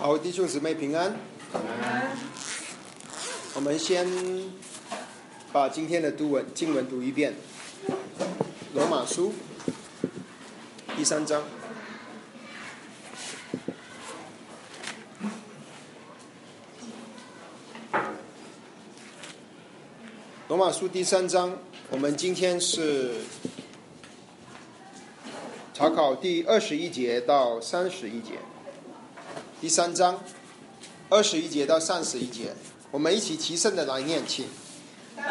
[0.00, 1.16] 好，弟兄姊妹平安。
[3.54, 4.06] 我们先
[5.52, 7.34] 把今天的读文经文读一遍，
[8.74, 9.34] 《罗马书》
[10.96, 11.42] 第三章。
[20.46, 21.58] 罗马书第三章，
[21.90, 23.16] 我们今天是
[25.74, 28.34] 查考第二十一节到三十一节。
[29.60, 30.22] 第三章
[31.08, 32.52] 二十一节到三十一节，
[32.92, 34.44] 我们一起齐声的来念，请。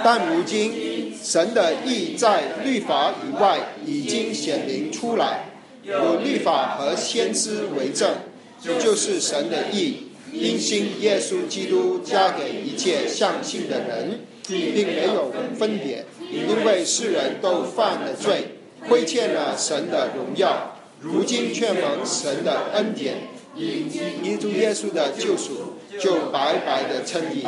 [0.03, 5.45] 但如今神的意在律法以外已经显明出来，
[5.81, 8.15] 有律法和先知为证，
[8.61, 18.57] 就是神的意，因信耶稣基督加给一切相信的人，并没有分别，因为世人都犯了罪，
[18.89, 23.15] 亏欠了神的荣耀，如今却蒙神的恩典。
[23.57, 27.45] 因主耶稣的救赎，就白白的称义。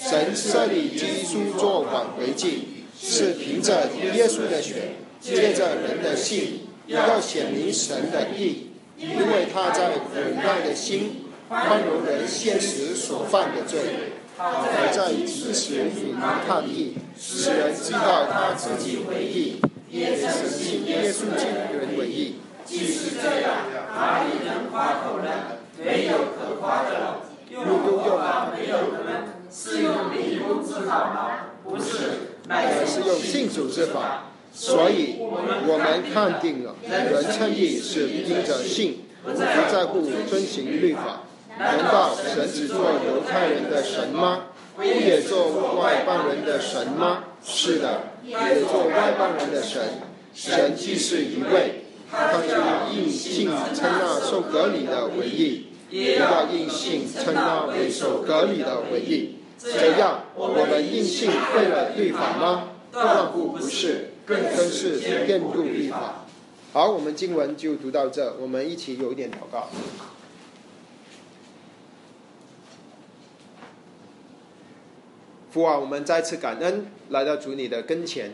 [0.00, 8.68] 神设立基督做挽回祭，是凭着耶稣的血，借着人的信，要显明神的义。
[8.96, 13.78] 因为他在忍耐的心，宽容人现实所犯的罪，
[14.36, 16.14] 而在及时与
[16.46, 19.60] 他义，使人知道他自己为义，
[19.90, 22.36] 也是信耶稣基督人为义。
[22.64, 23.64] 即使这样，
[23.98, 25.28] 哪里能夸口呢？
[25.84, 27.20] 没有可夸的了。
[27.50, 27.60] 又
[28.16, 29.10] 夸没有的呢？
[29.50, 31.30] 是用礼物之法吗？
[31.64, 34.26] 不是，乃是用信主之法。
[34.52, 41.22] 所以，我们看定了，人称义是凭着信，不在乎遵行律法。
[41.58, 44.42] 难道神只做犹太人的神吗？
[44.76, 47.24] 不也做外邦人的神吗？
[47.44, 49.82] 是的，也做外邦人的神。
[50.32, 51.86] 神既是一位。
[52.10, 59.36] 他就应信称那受隔离的为义，也要应信称那未受隔离的为义。
[59.58, 62.70] 这样，我们应信废了律法吗？
[62.90, 66.24] 断不不是，更是遍度律法。
[66.72, 69.68] 好，我们经文就读到这，我们一起有一点祷告。
[75.50, 78.32] 父啊，我们再次感恩来到主你的跟前，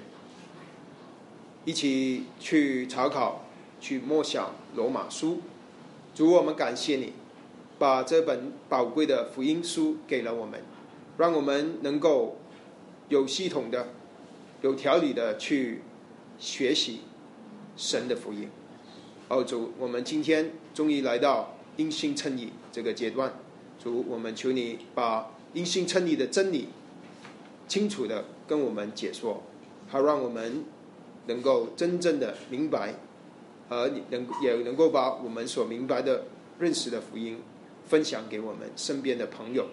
[1.64, 3.43] 一起去查考。
[3.84, 5.42] 去默想罗马书，
[6.14, 7.12] 主我们感谢你，
[7.78, 10.62] 把这本宝贵的福音书给了我们，
[11.18, 12.38] 让我们能够
[13.10, 13.88] 有系统的、
[14.62, 15.82] 有条理的去
[16.38, 17.00] 学习
[17.76, 18.48] 神的福音。
[19.28, 23.34] 哦，主，我们今天终于来到因信称义这个阶段，
[23.78, 26.68] 主，我们求你把因信称义的真理
[27.68, 29.42] 清楚的跟我们解说，
[29.88, 30.64] 好让我们
[31.26, 32.94] 能够真正的明白。
[33.68, 36.24] 而你能也能够把我们所明白的、
[36.58, 37.40] 认识的福音
[37.88, 39.66] 分享给我们身边的朋友。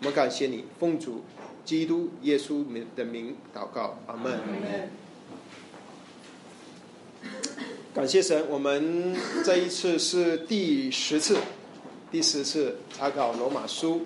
[0.00, 1.22] 我们感谢你，奉主
[1.64, 4.38] 基督耶稣名的名祷告，阿门。
[7.92, 11.36] 感谢神，我们这一次是第十次、
[12.10, 14.02] 第十次查考罗马书。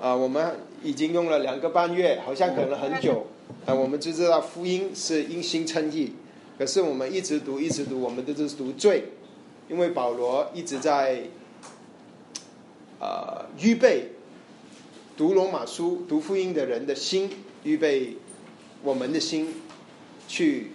[0.00, 3.26] 啊，我们已经用了两个半月，好像等了很久。
[3.66, 6.12] 啊，我们就知道福音是因心称义。
[6.58, 9.04] 可是我们一直读，一直读，我们都是读罪，
[9.68, 11.24] 因为保罗一直在，
[12.98, 14.12] 呃，预备
[15.18, 17.30] 读罗马书、读福音的人的心，
[17.62, 18.16] 预备
[18.82, 19.54] 我们的心
[20.26, 20.70] 去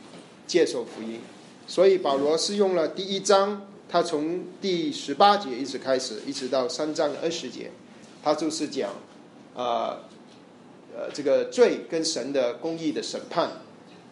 [0.46, 1.20] 接受福音。
[1.66, 7.72] 所以保罗是用了第一章，他从第十八节一直开始，一直到三章二十节，
[8.22, 8.92] 他就是讲，
[9.56, 9.98] 呃，
[10.96, 13.50] 呃，这个罪跟神的公义的审判。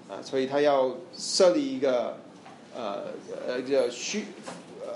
[0.09, 2.18] 啊，所以他要设立一个
[2.75, 3.03] 呃
[3.47, 4.25] 呃叫需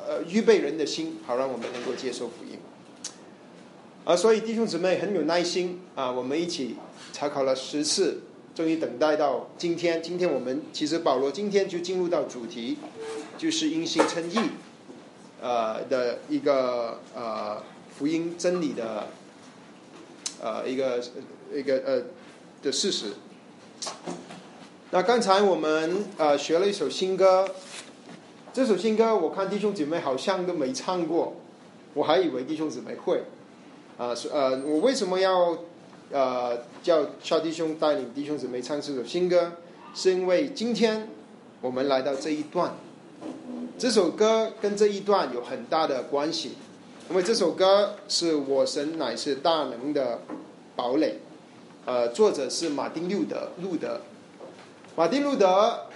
[0.08, 2.58] 呃预备人的心，好让我们能够接受福音。
[4.06, 6.78] 啊，所以弟兄姊妹很有耐心啊，我们一起
[7.14, 8.22] 查考了十次，
[8.56, 10.02] 终于等待到今天。
[10.02, 12.80] 今天我们其实保罗今天就进入到主题，
[13.38, 14.40] 就是因信称义，
[15.40, 17.62] 呃的一个呃
[17.96, 19.08] 福音真理的
[20.42, 21.00] 呃一个
[21.54, 22.02] 一个呃
[22.64, 23.14] 的事实。
[24.94, 27.50] 那刚才我们呃学了一首新歌，
[28.54, 31.36] 这首新歌我看弟兄姊妹好像都没唱过，
[31.96, 33.24] 我还以为弟兄姊妹会，
[33.98, 35.58] 啊呃我为什么要
[36.12, 39.54] 呃叫小弟兄带领弟兄姊妹唱这首新歌？
[39.96, 41.10] 是因为今天
[41.60, 42.76] 我们来到这一段，
[43.80, 46.52] 这首歌跟这一段有很大的关系，
[47.10, 50.20] 因为这首歌是我神乃是大能的
[50.76, 51.16] 堡垒，
[51.84, 54.00] 呃作者是马丁路德路德。
[54.96, 55.88] 马丁路德，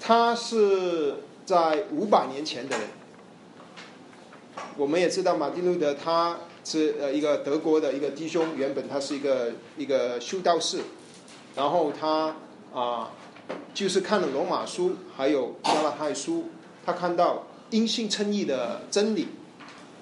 [0.00, 2.88] 他是在五百年前的人，
[4.78, 10.78] 我们也知道马丁路德他是呃一个德国的一个弟兄，原本他是一个一个修道士，
[11.54, 12.34] 然后他
[12.72, 13.10] 啊
[13.74, 16.46] 就是看了罗马书还有加拉太书，
[16.86, 19.28] 他看到因信称义的真理，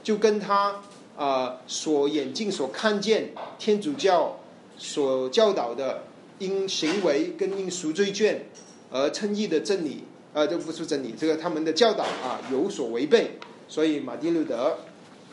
[0.04, 0.76] 就跟他
[1.16, 4.38] 啊所眼睛所看见天主教
[4.78, 6.04] 所教导的
[6.38, 8.46] 因行为跟因赎罪券
[8.90, 10.04] 而称义的真理。
[10.32, 13.38] 呃，这不是真理，这个他们的教导啊有所违背，
[13.68, 14.80] 所以马丁路德，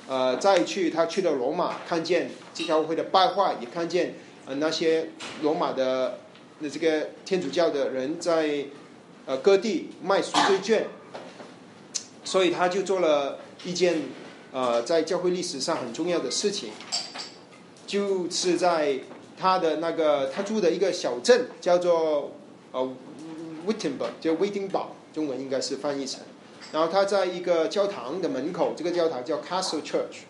[0.07, 4.15] 呃，再去他去了罗马，看见教会的败坏，也看见
[4.45, 5.09] 呃那些
[5.41, 6.19] 罗马的
[6.59, 8.63] 那这个天主教的人在
[9.25, 10.87] 呃各地卖赎罪券，
[12.23, 14.03] 所以他就做了一件
[14.53, 16.69] 呃在教会历史上很重要的事情，
[17.85, 19.01] 就是在
[19.37, 22.31] 他的那个他住的一个小镇叫做
[22.71, 22.89] 呃。
[23.65, 26.19] Wittenberg 就威丁堡，中文应该是翻译成。
[26.73, 30.23] 然后他在一个教堂的门口，这个教堂叫 Castle Church，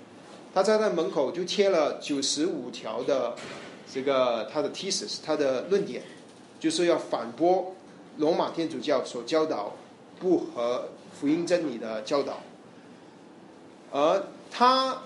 [0.53, 3.33] 他在那门口就贴了九十五条的
[3.91, 6.03] 这个他的 thesis，他的论点，
[6.59, 7.73] 就是要反驳
[8.17, 9.73] 罗马天主教所教导
[10.19, 10.89] 不合
[11.19, 12.39] 福音真理的教导。
[13.91, 14.21] 而
[14.51, 14.99] 他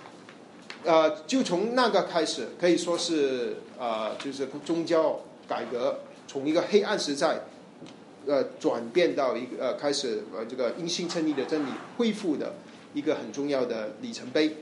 [0.88, 7.42] 呃，就从那个开始，可以说是呃，就是宗教改革从一个黑暗时代。
[8.30, 12.56] 呃，转变到一个呃，开始呃，这个因信称义的真理恢复的
[12.94, 14.58] 一个很重要的里程碑，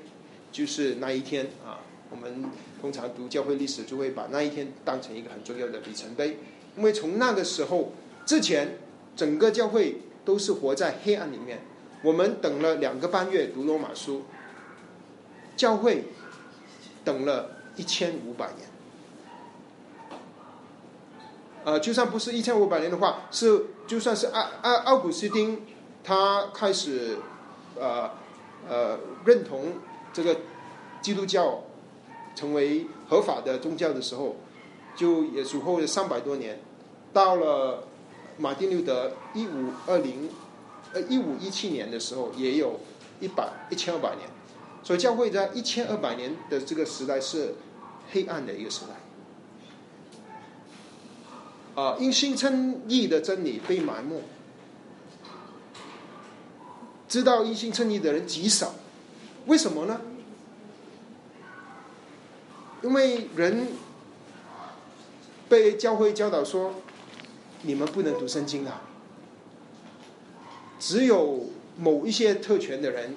[0.51, 1.81] 就是那一天啊。
[2.11, 2.45] 我们
[2.79, 6.37] 通常读教会历史，就会把那一天当成一个很重要的里程碑，
[6.77, 7.91] 因为从那个时候
[8.23, 8.77] 之前，
[9.15, 11.61] 整个教会都是活在黑暗里面。
[12.03, 14.25] 我们等了两个半月读罗马书，
[15.57, 16.03] 教会
[17.05, 18.67] 等了一千五百年。
[21.63, 25.65] 呃，就算不是一千五百年的话，是就算是奥奥奥古斯丁
[26.03, 27.17] 他开始
[27.79, 28.11] 呃
[28.67, 29.73] 呃认同
[30.13, 30.41] 这个
[31.01, 31.63] 基督教
[32.35, 34.35] 成为合法的宗教的时候，
[34.95, 36.59] 就也主后了三百多年。
[37.11, 37.83] 到了
[38.37, 40.29] 马丁路德一五二零
[40.93, 42.79] 呃一五一七年的时候，也有
[43.19, 44.29] 一百一千二百年。
[44.85, 47.55] 所以教会在一千二百年的这个时代是
[48.11, 48.93] 黑暗的一个时代。
[51.81, 54.21] 啊，因信称义的真理被埋没，
[57.09, 58.75] 知道因信称义的人极少，
[59.47, 59.99] 为什么呢？
[62.83, 63.67] 因为人
[65.49, 66.75] 被教会教导说，
[67.63, 68.83] 你们不能读圣经啊，
[70.79, 73.15] 只有某一些特权的人，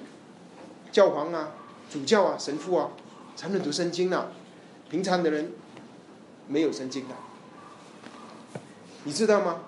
[0.91, 1.51] 教皇啊、
[1.89, 2.91] 主教啊、神父啊，
[3.35, 4.27] 才能读圣经啊，
[4.89, 5.51] 平常的人
[6.47, 7.15] 没有圣经的。
[9.03, 9.61] 你知道吗？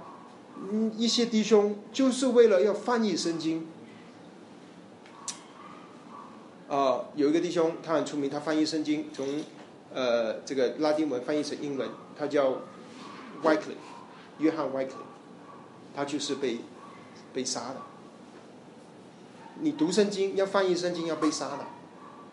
[0.70, 3.68] 嗯，一些弟兄就是为了要翻译圣经。
[6.70, 9.44] 啊，有一个弟兄他很出名，他翻译圣经从
[9.94, 12.52] 呃这个拉丁文翻译成英文，他叫
[13.44, 13.82] Wycliffe，
[14.38, 15.10] 约翰 Wycliffe，
[15.96, 16.60] 他就是被
[17.34, 17.78] 被杀的。
[19.60, 21.66] 你读圣经要翻译圣经要被杀的，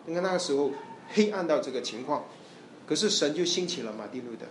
[0.05, 0.71] 你看那个时候
[1.09, 2.25] 黑暗到这个情况，
[2.87, 4.45] 可是神就兴起了马丁路德。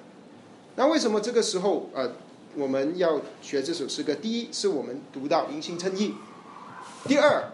[0.76, 2.12] 那为什么这个时候呃？
[2.56, 4.14] 我们要学这首诗歌。
[4.14, 6.14] 第一，是我们读到因信称义；
[7.06, 7.52] 第二，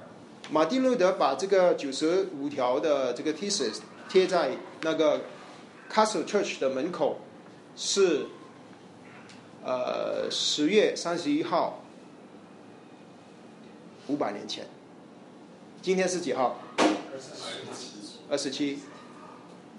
[0.51, 5.23] 马丁路德把这个九十五条的这个 thesis 贴在那个
[5.93, 7.19] Castle Church 的门口，
[7.77, 8.27] 是
[9.65, 11.83] 呃十月三十一号，
[14.07, 14.67] 五百年前。
[15.83, 16.61] 今天是几号？
[17.15, 17.31] 二十
[17.75, 18.19] 七。
[18.29, 18.79] 二十七。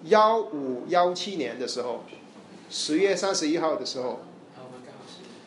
[0.06, 2.04] 幺五幺七年的时候，
[2.70, 4.22] 十月三十一号的时候。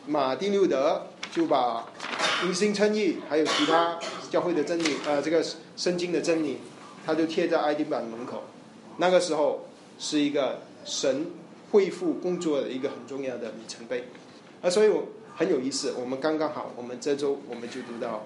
[0.05, 1.87] 马丁路德就把
[2.43, 3.99] 因信称义，还有其他
[4.31, 5.45] 教会的真理，呃，这个
[5.77, 6.57] 圣经的真理，
[7.05, 8.41] 他就贴在爱丁堡门口。
[8.97, 9.67] 那个时候
[9.99, 11.27] 是一个神
[11.71, 14.05] 恢复工作的一个很重要的里程碑。
[14.63, 15.03] 啊，所以我
[15.35, 15.93] 很有意思。
[15.99, 18.25] 我们刚刚好，我们这周我们就读到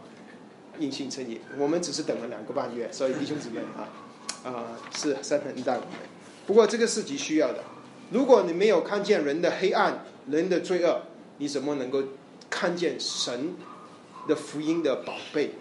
[0.79, 1.39] 因信称义。
[1.57, 3.89] 我们只是等了两个半月，所以弟兄姊妹啊，
[4.43, 5.83] 啊，是神很大的。
[6.45, 7.63] 不过这个是极需要的。
[8.11, 11.01] 如果你没有看见人的黑暗，人的罪恶。
[11.39, 12.03] 你怎么能够
[12.47, 13.55] 看见神
[14.27, 15.55] 的福音的宝贝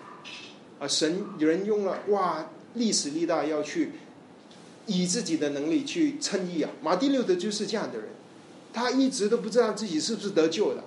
[0.78, 0.86] 啊？
[0.86, 3.92] 神有人用了哇，历史历代要去
[4.84, 6.70] 以自己的能力去称义啊。
[6.82, 8.08] 马丁路德就是这样的人，
[8.70, 10.84] 他一直都不知道自己是不是得救的，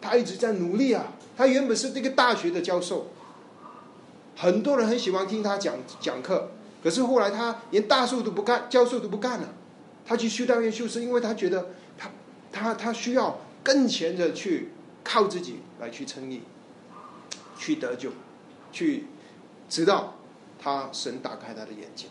[0.00, 1.12] 他一直在努力啊。
[1.36, 3.12] 他原本是这个大学的教授，
[4.38, 6.52] 很多人很喜欢听他讲讲课，
[6.82, 9.48] 可是后来他连大授都不干，教授都不干了，
[10.06, 12.10] 他去修道院修是，因为他觉得他
[12.50, 13.40] 他他需要。
[13.60, 14.70] 更前的去
[15.04, 16.40] 靠自己来去称义，
[17.58, 18.10] 去得救，
[18.72, 19.04] 去
[19.68, 20.16] 直到
[20.58, 22.08] 他神打开他的眼睛。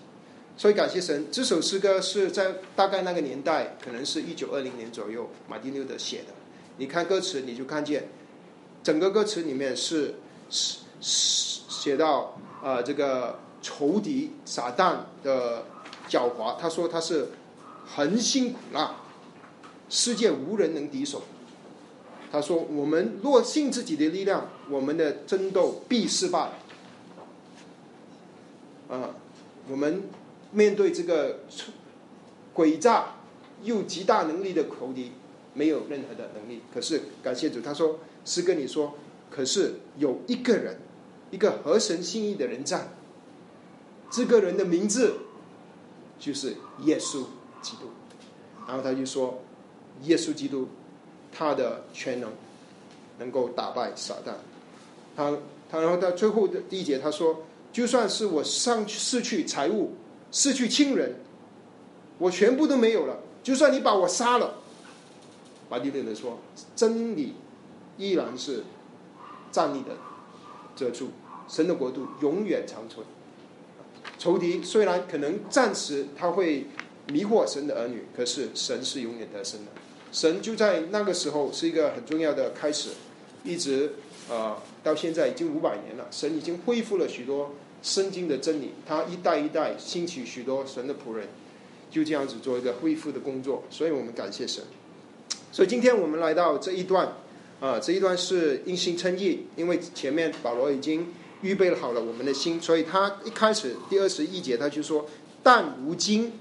[0.56, 6.26] 所以感谢神，这首诗歌是在大概那个年代，可能是一九二零年左右，马丁路德写的。
[6.78, 8.08] 你看歌词，你就看见
[8.84, 10.16] 整个歌词里面是
[10.52, 15.66] 是是写到啊，这个仇敌撒旦的
[16.10, 16.58] 狡猾。
[16.58, 17.30] 他说他是
[17.86, 18.98] 很辛苦啦，
[19.90, 21.24] 世界无人能敌手。
[22.32, 26.52] 他说我们若信自己的力量，我们的争斗必失败。
[28.90, 29.16] 啊，
[29.70, 30.04] 我们。
[30.50, 31.42] 面对这个
[32.56, 33.18] 诡诈
[33.62, 35.12] 又极大能力的仇敌，
[35.54, 36.62] 没有任何的能力。
[36.74, 38.96] 可是感谢主，他说：“是跟你说，
[39.30, 40.80] 可是有一个人，
[41.32, 42.90] 一个合神心意的人在。
[44.10, 45.16] 这个人的名字
[46.20, 47.26] 就是耶稣
[47.62, 47.90] 基督。”
[48.68, 49.42] 然后他就说
[50.04, 50.68] ：“耶稣基督，
[51.32, 52.32] 他的全能
[53.20, 54.34] 能够打败撒旦。”
[55.16, 55.38] 他
[55.70, 57.44] 他然后到最后的第一节，他说
[57.74, 59.94] ：“就算是我上去失去财物。”
[60.30, 61.16] 失去亲人，
[62.18, 63.20] 我全部都没有了。
[63.42, 64.56] 就算你把我杀了，
[65.70, 66.40] 马丁路德说，
[66.76, 67.34] 真理
[67.98, 68.66] 依然是
[69.50, 69.96] 站立的
[70.78, 71.10] 遮住，
[71.50, 73.06] 神的国度永远长存。
[74.18, 76.68] 仇敌虽然可能暂时他会
[77.12, 79.72] 迷惑神的儿女，可是神是永远得胜的。
[80.12, 82.92] 神就在那个时候是一个很重要的开始，
[83.44, 83.94] 一直
[84.30, 87.56] 呃到现在已经五百年了，神已经恢复了许多。
[87.84, 91.28] 圣经的真理，他一代一代兴起许多神的仆人，
[91.92, 94.64] 就这样子做一个恢复的工作，所以我们感谢神。
[95.52, 97.14] 所以今天我们来到这一段，
[97.60, 105.06] 啊，这一段是因心称义，因为前面保罗已经预备好了我们的心，所以他一开始第二十一节他就说
[105.42, 106.34] ：“但如今，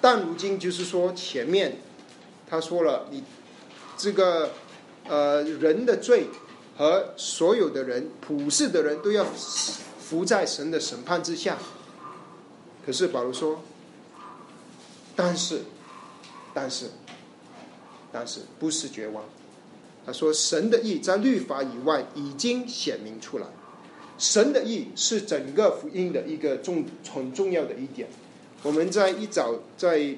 [0.00, 1.78] 但如今就是说前面
[2.48, 3.22] 他说了，你
[3.96, 4.52] 这个
[5.06, 6.26] 呃人的罪
[6.76, 9.26] 和所有的人普世的人都要。”
[10.08, 11.58] 伏在神的审判之下，
[12.86, 13.62] 可是保罗说
[15.14, 15.60] ：“但是，
[16.54, 16.86] 但是，
[18.10, 19.22] 但是不是绝望。”
[20.08, 23.46] 他说：“神的意在律法以外已经显明出来。
[24.16, 28.08] 神的意是整个福音的一个重很重要的一点。
[28.62, 30.16] 我们在一早在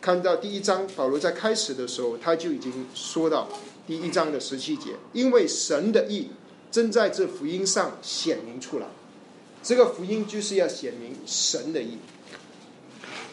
[0.00, 3.48] 看到第一章，保罗在开始的时候，他就已经说到
[3.88, 6.28] 第一章的十七节，因为神的意。”
[6.70, 8.86] 正在这福音上显明出来，
[9.62, 11.96] 这个福音就是要显明神的意。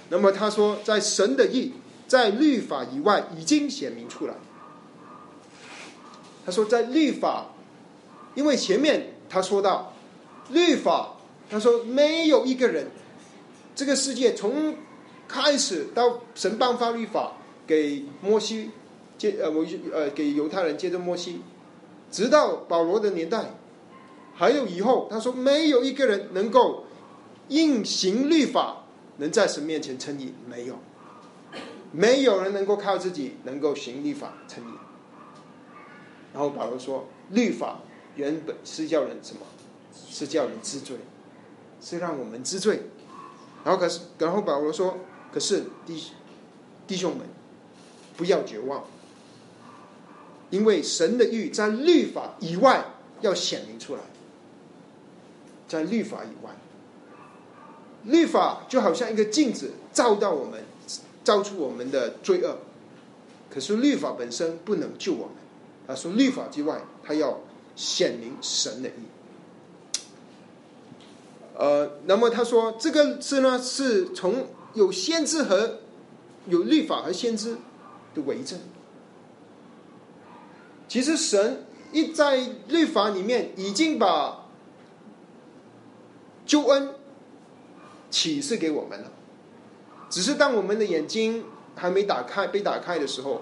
[0.10, 1.74] 那么他说，在神的意，
[2.07, 4.33] 在律法以外已经显明出来。
[6.45, 7.47] 他说，在律法，
[8.35, 9.93] 因为前面他说到
[10.50, 11.15] 律法，
[11.50, 12.88] 他说没有一个人，
[13.73, 14.75] 这个世界从
[15.27, 17.33] 开始到神颁发律法
[17.65, 18.71] 给摩西
[19.17, 21.41] 接呃我呃给犹太人接着摩西。
[22.12, 23.55] 直到保罗的年代，
[24.35, 26.85] 还有以后，他说没有一个人能够
[27.47, 28.83] 应行律法，
[29.17, 30.75] 能在神面前称义，没有，
[31.91, 34.82] 没有人能够靠自己能够行律法称义。
[36.33, 37.79] 然后保罗说，律法
[38.15, 39.41] 原本是叫人什么？
[40.09, 40.97] 是叫人知罪，
[41.79, 42.83] 是让我们知罪。
[43.63, 44.97] 然后可是，然后保罗说，
[45.31, 46.03] 可是弟
[46.85, 47.27] 弟兄们，
[48.17, 48.83] 不要绝望。
[50.49, 52.85] 因为神的欲在律法以外
[53.21, 54.01] 要显明出来，
[55.67, 56.51] 在律法以外，
[58.03, 60.63] 律法就好像一个镜子，照到我们，
[61.23, 62.59] 照出我们的罪恶。
[63.49, 65.35] 可是律法本身不能救我们，
[65.87, 67.39] 他说律法之外，他要
[67.75, 68.93] 显明神的意。
[71.55, 75.79] 呃，那么他说这个是呢，是从有先知和
[76.47, 77.57] 有律法和先知
[78.15, 78.59] 的为证。
[80.87, 82.37] 其实神一在
[82.67, 84.45] 律法里面已经把
[86.45, 86.95] 救恩
[88.09, 89.11] 启示给我们了，
[90.09, 93.41] 只是当我们的眼睛还没打开被打开的时候，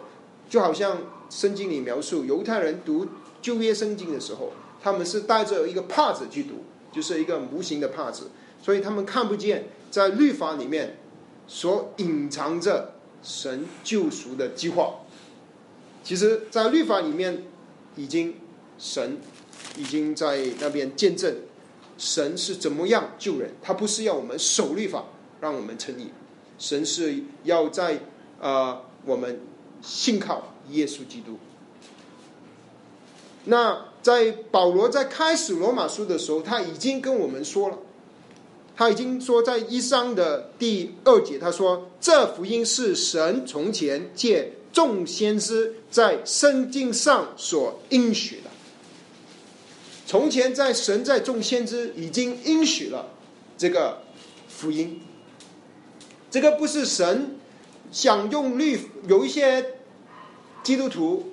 [0.52, 0.98] 就好像
[1.30, 3.08] 圣经里描述犹太人读
[3.42, 4.52] 旧约圣经的时候，
[4.84, 8.32] 他们是带着一个帕子去读，就是一个模型的帕子，
[8.62, 10.98] 所以他们看不见在律法里面
[11.48, 14.96] 所隐藏着神救赎的计划。
[16.04, 17.46] 其实，在律法里面，
[17.96, 18.36] 已经
[18.78, 19.20] 神
[19.78, 21.34] 已经在那边见证，
[21.98, 23.52] 神是怎么样救人。
[23.62, 25.06] 他不是要我们守律法，
[25.40, 26.12] 让我们称义。
[26.60, 28.02] 神是要在
[28.42, 29.40] 呃，我们
[29.82, 31.38] 信靠耶稣基督。
[33.46, 37.78] 那在保罗在开始罗马书的时候，他已经跟我们说了，
[38.76, 44.54] 他已经说在一章的第二节，他说这福音是神从前借。
[44.74, 48.50] 众先知在圣经上所应许的，
[50.08, 53.10] 从前在神在众先知已经应许了
[53.58, 54.02] 这个
[54.48, 55.02] 福音，
[56.30, 57.36] 这个不是神
[57.92, 59.76] 想用律，有一些
[60.64, 61.32] 基督徒，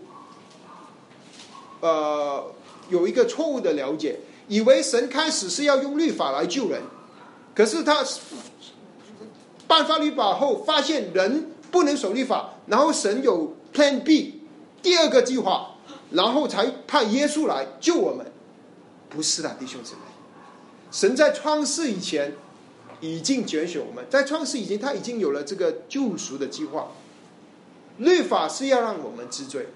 [1.81, 2.53] 呃，
[2.89, 6.83] 有一个错误的了解，以为神开始是要用律法来救人，
[7.55, 8.05] 可是他
[9.69, 14.43] 颁发律法后，发现人不能守律法，然后神有 Plan B，
[14.83, 15.77] 第二个计划，
[16.11, 18.27] 然后才派耶稣来救我们。
[19.11, 20.01] 不是的，弟兄姊妹，
[20.91, 22.35] 神在创世以前
[23.01, 26.93] 已经拣选我们，在创世以前他已经有了这个救赎的计划。
[27.99, 29.67] 律法是要让我们知罪，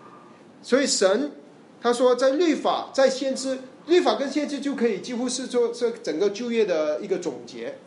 [0.63, 1.33] 所以神
[1.81, 7.79] 他说，在律法在先知，律法跟先知就可以几乎是做这整个就业的一个总结。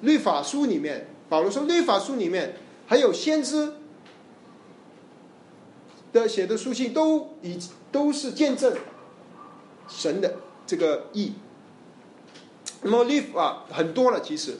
[0.00, 3.74] 律法书里面，保罗说，律法书里面还有先知
[6.12, 7.58] 的写的书信，都已
[7.92, 8.74] 都是见证
[9.88, 10.36] 神的。
[10.66, 11.32] 这个意，
[12.82, 14.58] 那么律法很多了，其实，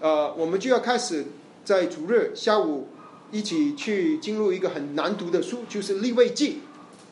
[0.00, 1.26] 呃，我们就要开始
[1.64, 2.88] 在主日下午
[3.30, 6.62] 一起去进入一个很难读的书，就是立位记。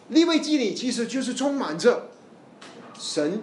[0.08, 2.08] 立位记里其实就是充满着
[2.98, 3.42] 神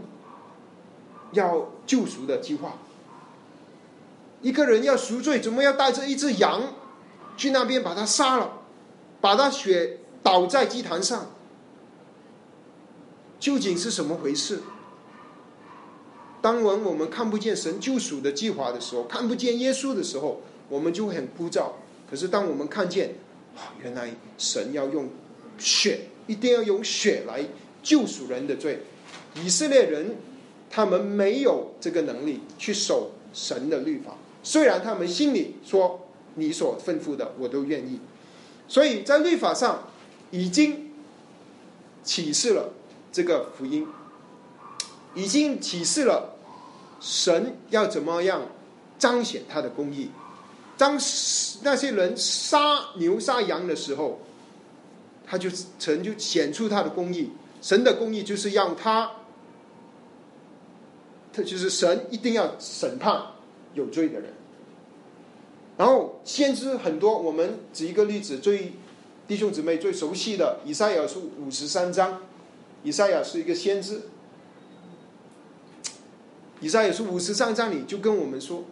[1.31, 2.77] 要救赎的计划。
[4.41, 6.73] 一个人要赎罪，怎么要带着一只羊
[7.37, 8.61] 去那边把他杀了，
[9.21, 11.27] 把他血倒在祭坛上？
[13.39, 14.61] 究竟是什么回事？
[16.45, 21.71] 当我们看不见神救赎的计划的时候，看不见耶稣的时候，我们就会很枯燥。
[22.07, 23.15] 可是当我们看见，
[23.81, 25.09] 原来神要用
[25.57, 27.43] 血，一定要用血来
[27.81, 28.83] 救赎人的罪。
[29.43, 30.17] 以色列人
[30.69, 37.99] 他们没有这个能力去守神的律法，虽然他们心里说你所吩咐的我都愿意，
[38.67, 39.87] 所以在律法上
[40.29, 40.91] 已经
[42.03, 42.71] 启示了。
[43.11, 43.87] 这个福音
[45.15, 46.34] 已经启示了
[46.99, 48.41] 神要怎么样
[48.97, 50.09] 彰显他的公义。
[50.77, 50.99] 当
[51.61, 52.59] 那些人杀
[52.97, 54.19] 牛杀羊的时候，
[55.25, 57.31] 他就神就显出他的公义。
[57.61, 59.09] 神的公义就是让他，
[61.33, 63.21] 他就是神一定要审判
[63.73, 64.33] 有罪的人。
[65.77, 68.73] 然后先知很多，我们举一个例子，最
[69.27, 72.21] 弟兄姊妹最熟悉的以赛亚书五十三章。
[72.83, 74.01] 以赛亚是一个先知，
[76.61, 78.63] 以赛亚书五十三章里就跟我们说，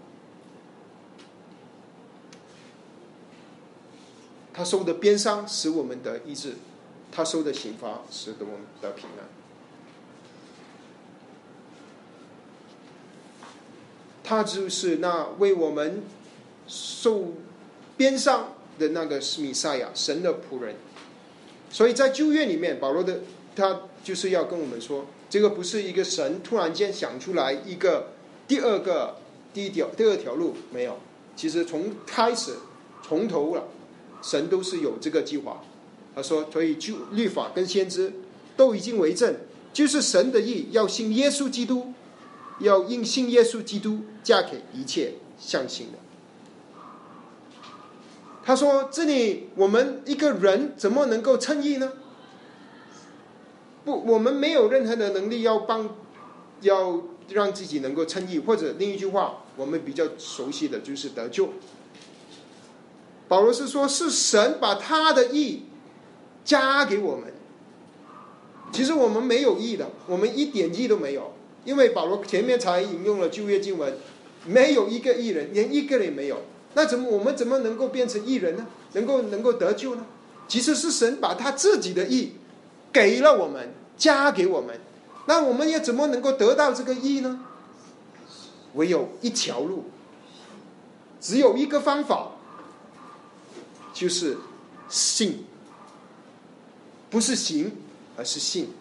[4.54, 6.54] 他受的鞭伤使我们得医治，
[7.12, 9.28] 他受的刑罚使得我们得平安。
[14.24, 16.04] 他就是那为我们
[16.68, 17.34] 受
[17.98, 20.76] 鞭伤的那个米赛亚，神的仆人。
[21.70, 23.22] 所以在旧约里面，保罗的
[23.56, 23.82] 他。
[24.04, 28.10] 就是要跟我们说，这个不是一个神突然间想出来一个
[28.48, 29.16] 第二个
[29.52, 31.00] 第一条第二条路没有，
[31.36, 32.54] 其实从开始
[33.02, 33.64] 从头了，
[34.22, 35.64] 神都是有这个计划。
[36.14, 38.14] 他说，所以就律法跟先知
[38.56, 39.36] 都已经为证，
[39.74, 41.94] 就是神的意要信耶稣基督，
[42.60, 45.98] 要应信耶稣基督嫁给一切相信的。
[48.44, 51.94] 他说，这里我们一个人怎么能够称义呢？
[53.86, 55.96] 不，我们没有任何的能力要帮，
[56.62, 61.50] 要让自己能够称义，或者另一句话，我们比较熟悉的就是得救。
[63.28, 65.64] 保罗是说，是神把他的义
[66.46, 67.34] 加给我们。
[68.72, 71.34] 其实我们没有义的，我们一点义都没有，
[71.66, 73.96] 因为保罗前面才引用了旧约经文，
[74.46, 76.42] 没有一个义人，连一个人没有。
[76.74, 78.66] 那怎么我们怎么能够变成义人呢？
[78.94, 80.06] 能够能够得救呢？
[80.48, 82.34] 其实是神把他自己的义。
[82.94, 84.80] 给了我们，加给我们，
[85.26, 87.44] 那我们又怎么能够得到这个义呢？
[88.76, 89.86] 唯有一条路，
[91.20, 92.32] 只有一个方法，
[93.94, 94.38] 就是
[94.90, 95.44] 信，
[97.10, 97.76] 不是行，
[98.16, 98.72] 而是信。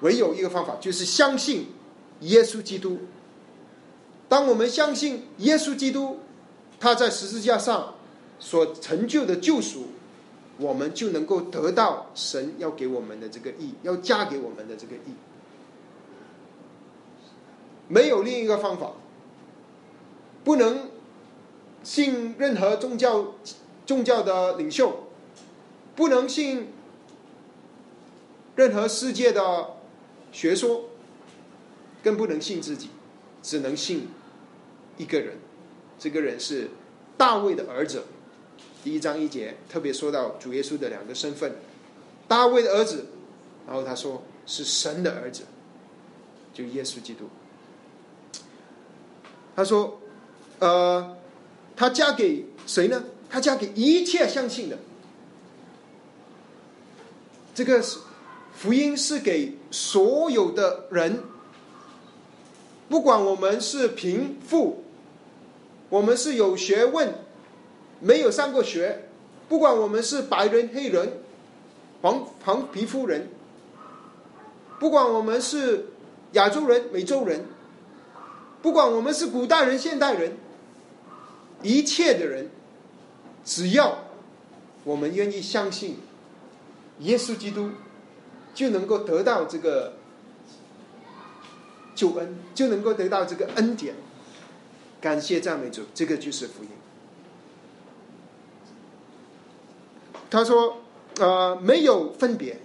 [0.00, 1.68] 唯有一个方法，就是相信
[2.20, 3.00] 耶稣基督。
[4.28, 6.20] 当我们相信耶稣基督，
[6.78, 7.94] 他在十字架上
[8.38, 9.88] 所成就的救赎。
[10.60, 15.14] 我们就能够得到神要给我们的这个义，要加给我们的这个义。
[17.88, 18.92] 没有另一个方法，
[20.44, 20.90] 不能
[21.82, 23.34] 信任何宗教
[23.86, 25.06] 宗教的领袖，
[25.96, 26.68] 不能信
[28.54, 29.76] 任何世界的
[30.30, 30.90] 学说，
[32.04, 32.90] 更不能信自己，
[33.42, 34.08] 只能信
[34.98, 35.38] 一个人。
[35.98, 36.68] 这个人是
[37.16, 38.04] 大卫的儿子。
[38.82, 41.52] 第一章一节特别说到主耶稣的两个身份，
[42.26, 43.06] 大卫的儿子，
[43.66, 45.42] 然后他说是神的儿子，
[46.54, 47.28] 就耶稣基督。
[49.54, 50.00] 他说，
[50.60, 51.16] 呃，
[51.76, 53.04] 他嫁给谁呢？
[53.28, 54.78] 他嫁给一切相信的。
[57.54, 57.98] 这个是
[58.54, 61.22] 福音，是给所有的人，
[62.88, 64.84] 不管我们是贫富，
[65.90, 67.12] 我们是有学问，
[68.00, 69.04] 没有上过学，
[69.48, 71.12] 不管我们是白人黑人。
[72.02, 73.28] 黄黄皮肤人，
[74.78, 75.88] 不管我们是
[76.32, 77.44] 亚洲人、美洲人，
[78.62, 80.38] 不管我们是古代人、现代人，
[81.62, 82.48] 一切的人，
[83.44, 83.98] 只要
[84.82, 85.98] 我们愿意相信
[87.00, 87.72] 耶稣基督，
[88.54, 89.92] 就能够得到这个
[91.94, 93.94] 救恩，就能够得到这个恩典。
[95.02, 96.70] 感谢赞美主，这个就是福音。
[100.30, 100.76] 他说。
[101.18, 102.56] 呃，没有分别，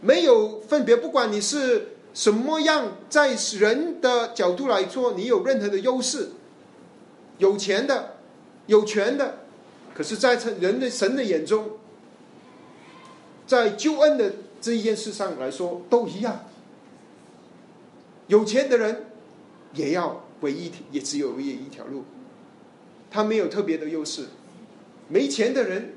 [0.00, 0.94] 没有分别。
[0.94, 6.28] 不管你是什么样，在人的角度来说，你有任何的优势，
[7.38, 8.18] 有钱的，
[8.66, 9.38] 有权的，
[9.92, 11.70] 可是，在人的神的眼中，
[13.44, 16.44] 在救恩的这一件事上来说，都一样。
[18.28, 19.06] 有钱的人
[19.72, 22.04] 也要唯一，也只有唯一一条路，
[23.10, 24.26] 他没有特别的优势。
[25.08, 25.95] 没钱的人。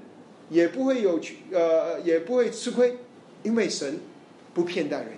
[0.49, 1.19] 也不会有
[1.51, 2.97] 呃，也不会吃亏，
[3.43, 3.99] 因为神
[4.53, 5.13] 不骗待人。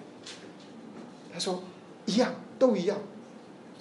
[1.33, 1.63] 他说
[2.05, 2.99] 一样都一样，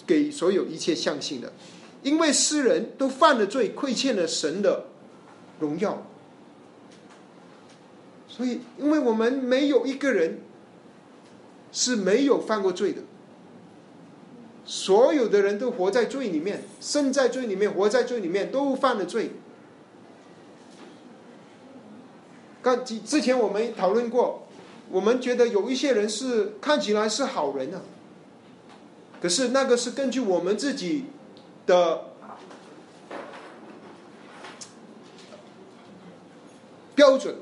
[0.07, 1.53] 给所有一切相信的，
[2.03, 4.87] 因为世人都犯了罪，亏欠了神的
[5.59, 6.07] 荣耀。
[8.29, 10.39] 所以，因为我们没有一个人
[11.73, 13.03] 是没有犯过罪的，
[14.65, 19.33] 所有的人都活在罪里面，生在罪里面，活在罪里面，都犯了罪。
[22.63, 24.47] 刚之之前我们讨论过，
[24.91, 27.81] 我们觉得有一些人是看起来是好人呢，
[29.21, 31.07] 可是那个是根据我们自己
[31.67, 32.05] 的
[36.95, 37.37] 标准，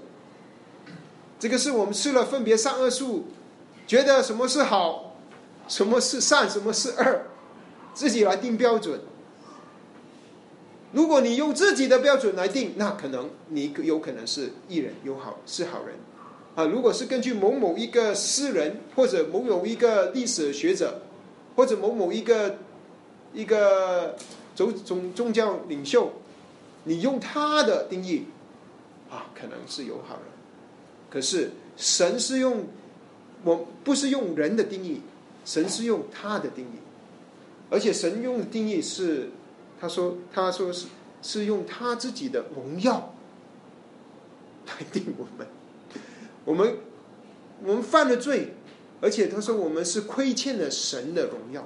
[1.41, 3.27] 这个是我们吃了分别善恶树，
[3.87, 5.17] 觉得什么是好，
[5.67, 7.23] 什么是善，什么是恶，
[7.93, 9.01] 自己来定标准。
[10.93, 15.97] 如果你用自己的标准来定，那可能你有可能是艺人，有好是好人，
[16.55, 21.03] 啊，如果是根据某某一个诗人或者某某一个历史学者，
[21.57, 22.57] 或者某某一个
[23.35, 24.17] 一个
[24.55, 26.11] 宗宗宗教领袖，
[26.85, 28.25] 你用他的定义，
[29.11, 30.25] 啊，可能是有好人，
[31.11, 32.65] 可是神是用
[33.45, 35.03] 我不是用人的定义，
[35.45, 36.79] 神是用他的定义，
[37.69, 39.29] 而且神用的定义是。
[39.81, 40.87] 他说：“他说是
[41.23, 43.15] 是用他自己的荣耀
[44.67, 45.47] 来定我们，
[46.45, 46.77] 我们
[47.65, 48.55] 我们犯了罪，
[49.01, 51.65] 而且他说我们是亏欠了神的荣耀。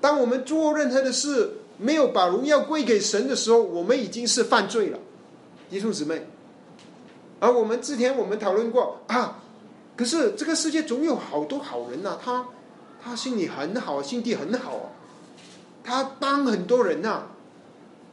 [0.00, 4.98] 当我们做任何的事没有把荣耀归给神的时候，我们已经是犯罪了，
[5.70, 6.26] 弟兄姊妹。
[7.38, 9.40] 而我们之前我们讨论过啊，
[9.96, 12.46] 可是这个世界总有好多好人呐，他
[13.02, 14.90] 他心里很好，心地很好啊。”
[15.84, 17.22] 他帮很多人呐，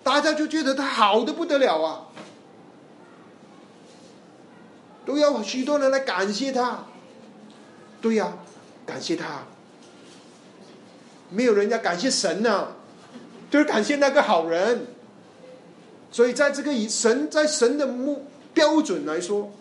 [0.03, 2.07] 大家就觉得他好的不得了啊，
[5.05, 6.85] 都要许多人来感谢他。
[8.01, 8.33] 对呀，
[8.85, 9.43] 感谢他，
[11.29, 12.69] 没有人家感谢神呐，
[13.51, 14.87] 就是感谢那个好人。
[16.11, 19.51] 所以在这个以神在神的目标准来说，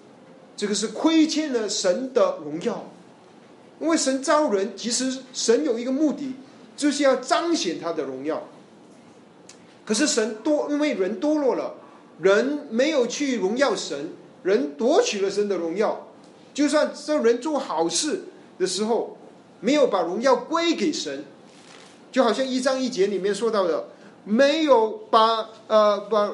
[0.57, 2.85] 这个是亏欠了神的荣耀，
[3.81, 6.35] 因为神招人，其实神有一个目的。
[6.79, 8.49] 就是要彰显他的荣耀。
[9.85, 11.75] 可是神多，因为人堕落了，
[12.21, 14.11] 人没有去荣耀神，
[14.45, 16.07] 人夺取了神的荣耀。
[16.55, 18.23] 就算这人做好事
[18.59, 19.17] 的时候，
[19.61, 21.25] 没有把荣耀归给神，
[22.13, 23.89] 就好像一章一节里面说到的，
[24.25, 26.33] 没有把呃把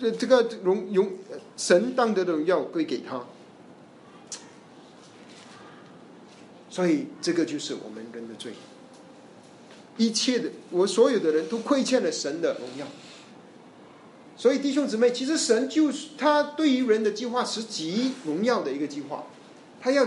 [0.00, 1.10] 这这个荣荣
[1.56, 3.24] 神当得的荣耀归给他。
[6.70, 8.52] 所以这个就是我们人的罪。
[9.98, 12.86] 一切的，我所有的人都亏欠了神的荣耀。
[14.36, 19.26] 所以弟兄姊妹，其实神就是他对于人的计划是极荣耀的一个计划，
[19.80, 20.06] 他要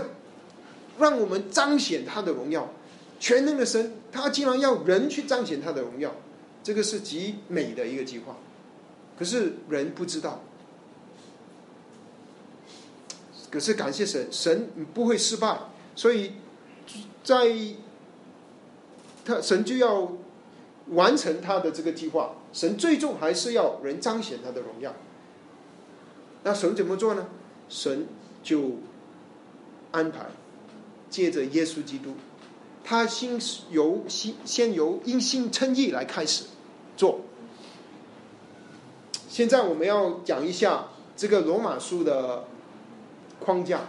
[0.98, 2.72] 让我们彰显他的荣耀。
[3.20, 6.16] 全能的神，他竟然要人去彰显他的荣耀，
[6.64, 8.38] 这个是极美的一个计划。
[9.18, 10.42] 可是人不知道，
[13.50, 15.58] 可是感谢神，神不会失败，
[15.94, 16.32] 所以
[17.22, 17.54] 在。
[19.24, 20.12] 他神就要
[20.88, 24.94] 完成他的这个计划，神最终还是要人彰显他的荣耀。
[26.44, 27.26] 那神怎么做呢？
[27.68, 28.06] 神
[28.42, 28.72] 就
[29.92, 30.26] 安排，
[31.08, 32.14] 借着耶稣基督，
[32.82, 33.38] 他先
[33.70, 36.46] 由先先由因信称义来开始
[36.96, 37.20] 做。
[39.28, 42.44] 现在我们要讲一下这个罗马书的
[43.38, 43.82] 框架，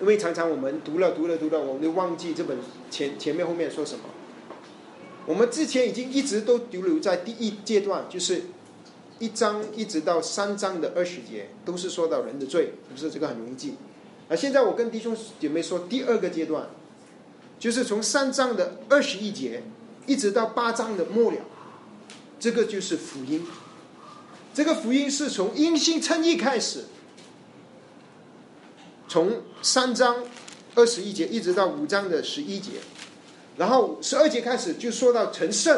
[0.00, 2.58] 因为常常我们读了读了读了，我们就忘记这本
[2.90, 4.04] 前前面后面说什么。
[5.26, 8.44] 我们之前已经一直都留留在第一阶段，就是
[9.18, 13.74] 一章一直到三章的二十节，都是说到人的罪，不是这个很容易记。
[14.28, 16.68] 而现在我跟弟兄姐妹说，第二个阶段，
[17.58, 19.62] 就是从三章的二十一节
[20.06, 21.38] 一直到八章的末了，
[22.40, 23.46] 这个就是福音。
[24.54, 26.84] 这个福音是从因信称义开始，
[29.06, 30.24] 从三章
[30.78, 32.74] 二十一节一直到五章的十一节。
[33.56, 35.76] 然后十二节开始就说到成圣，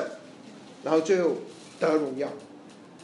[0.85, 1.39] 然后最后
[1.79, 2.29] 得荣耀。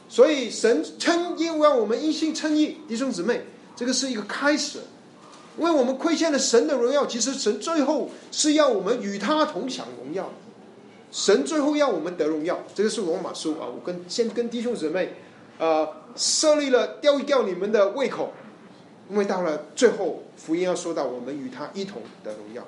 [0.07, 3.41] 所以神称因为我们一心称义，弟兄姊妹，
[3.75, 4.81] 这个是一个开始。
[5.57, 10.31] 因为我们亏欠了神的荣耀，其实神最后是要我们与他同享荣耀。
[11.11, 13.65] 神最后要我们得荣耀，这个是罗马书啊。
[13.65, 15.15] 我跟先跟弟兄姊妹，
[15.59, 18.35] 呃，设立了吊一吊你们的胃口，
[19.11, 22.67] 因为到了最后福音要说到我们与他一同的荣耀。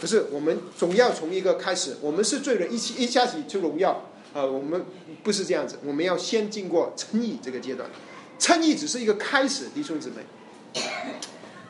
[0.00, 4.44] 可是我们总要从一个开始，我们是罪人，一起一下子就荣耀啊！
[4.44, 4.84] 我们
[5.24, 7.90] 不是这样子，我们要先经过称义这个阶段，
[8.38, 10.82] 称义只是一个开始，弟兄姊妹。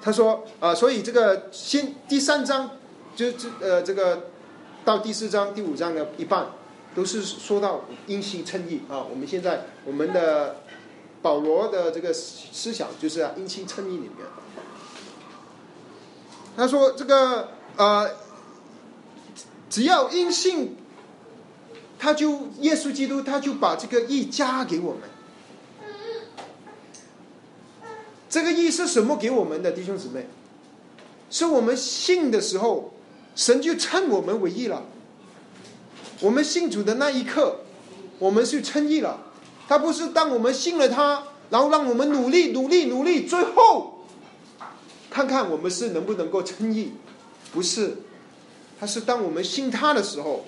[0.03, 2.71] 他说啊，所以这个先第三章
[3.17, 4.27] 就这呃这个
[4.85, 6.49] 到第四章第五章的一半
[6.95, 9.07] 都是说到因信称义啊。
[9.11, 10.57] 我们现在我们的
[11.23, 14.27] 保罗的这个思想就是啊因信称义里面，
[16.57, 17.49] 他说这个。
[17.77, 18.11] 呃，
[19.71, 20.75] 只要因信，
[21.97, 25.03] 他就耶稣基督，他就把这个义加给我们。
[28.29, 30.27] 这个义是什么给我们的弟兄姊妹？
[31.31, 32.93] 是我们信的时候，
[33.37, 34.83] 神就称我们为义了。
[36.19, 37.61] 我们信主的那一刻，
[38.19, 39.28] 我们是称义了。
[39.69, 44.05] 他不是当我们信了他，然后让我们努力努力努力，最后
[45.11, 46.95] 看看我们是能不能够称义。
[47.53, 47.99] 不是，
[48.81, 50.45] 他是当我们信他的时候，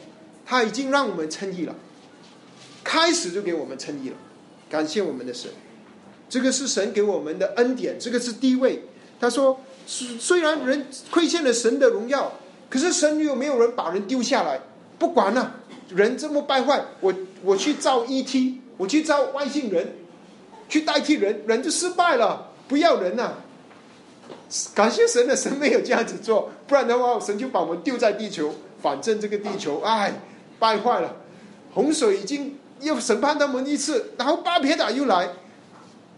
[0.47, 1.75] 他已经让我们称义了，
[2.83, 4.17] 开始就给我们称义了，
[4.69, 5.51] 感谢我们的神，
[6.29, 8.85] 这个是神给我们的恩典，这个是地位。
[9.21, 12.33] 他说，虽然人亏欠了神的荣耀，
[12.69, 14.61] 可是神有没有人把人丢下来？
[14.99, 15.57] 不管了，
[15.89, 19.87] 人这么败坏，我我去造 ET，我去招外星人，
[20.67, 23.45] 去代替人，人就失败了，不要人了。
[24.75, 28.55] 感谢神的神没有这样子做，不然的话，神就把我们丢在地球。
[28.81, 30.23] 反正这个地球，哎，
[30.59, 31.17] 败坏了。
[31.75, 35.29] 洪水已经又审判他们一次，然后巴别塔又来，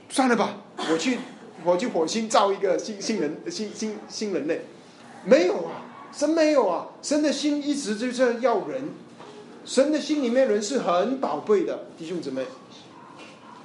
[0.09, 1.19] 算了吧，我去，
[1.65, 4.65] 我去火星造一个新新人， 新新新人类。
[5.25, 5.83] 没有啊，
[6.17, 8.91] 神没有啊，神的心一直就是要人，
[9.65, 12.45] 神的心里面人是很宝贝的，弟兄姊妹。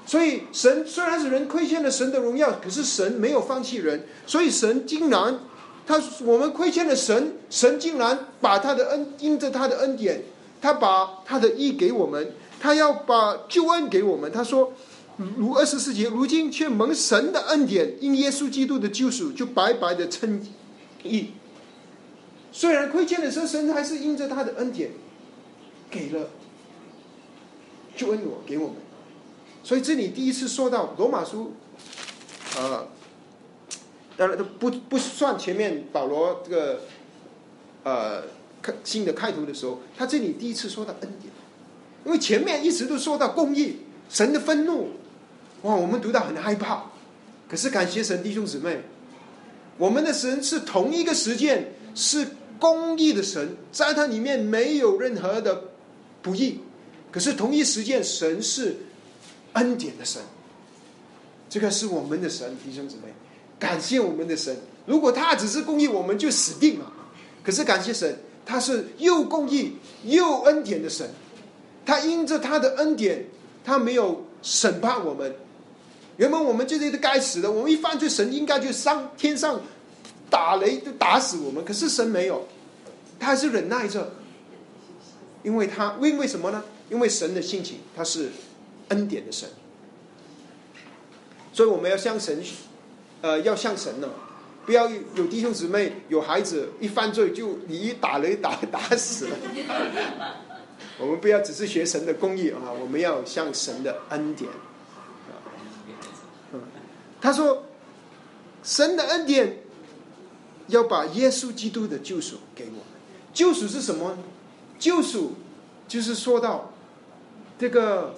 [0.06, 4.06] 所以神虽然是人亏欠了神的荣耀，可是神没有放弃人。
[4.26, 5.40] 所以神竟然，
[5.86, 10.24] 他我们亏欠了神，神竟然把他的恩因着他的恩典，
[10.62, 14.32] 他把他的义给我们，他要把救恩给我们。
[14.32, 14.72] 他说，
[15.36, 20.42] 如二十四节，如今却蒙神的恩典，因耶稣基督的救赎，就白白的称
[21.04, 21.32] 义。
[22.54, 24.92] 虽然亏欠了神，神还是因着他的恩典，
[25.90, 26.30] 给了
[27.96, 28.76] 就恩我给我们。
[29.64, 31.54] 所以这里第一次说到罗马书，
[32.58, 32.88] 呃，
[34.16, 36.82] 当然不不算前面保罗这个，
[37.84, 38.24] 呃，
[38.62, 41.34] 开新的开头的时候，他这里第一次说到恩典，
[42.06, 43.78] 因为前面一直都说到公义，
[44.10, 44.92] 神的愤怒，
[45.64, 46.86] 哇，我们读到很害怕。
[47.50, 48.82] 可是感谢神弟兄姊妹，
[49.78, 55.64] 我们的神是同一个时间是公义的神，在它里面没有任何的
[56.22, 56.60] 不义，
[57.12, 58.78] 可是同一时间神是。
[59.54, 60.22] 恩典的神，
[61.50, 63.12] 这个是我们的神，弟兄姊妹，
[63.58, 64.56] 感谢我们的神。
[64.86, 66.94] 如果他只是公义，我们就死定了。
[67.44, 71.10] 可是感谢神，他是又公义又恩典的神。
[71.88, 73.26] 他因着他的恩典，
[73.64, 75.36] 他没有审判我们。
[76.18, 79.60] 原本我们就是该死的，我们一犯罪，神应该就上天上
[80.30, 81.66] 打雷就打死我们。
[81.66, 82.48] 可是神没有，
[83.20, 84.12] 他还是忍耐着，
[85.48, 86.64] 因为他因为什么呢？
[86.90, 88.32] 因为神的性情，他是。
[88.90, 89.50] 恩典的神，
[91.52, 92.42] 所以我们要向神，
[93.20, 94.08] 呃，要向神呢，
[94.66, 99.36] 不要有弟兄姊妹有孩子一犯罪就你一打雷打打死了。
[100.98, 104.50] 我们不要只是学神的公义啊，我们要向神的恩典。
[107.20, 107.66] 他说，
[108.64, 109.58] 神的恩典
[110.68, 112.82] 要把耶稣基督的救赎给我们。
[113.34, 114.18] 救赎是什么？
[114.80, 115.34] 救赎
[115.88, 116.72] 就是说到
[117.58, 118.16] 这个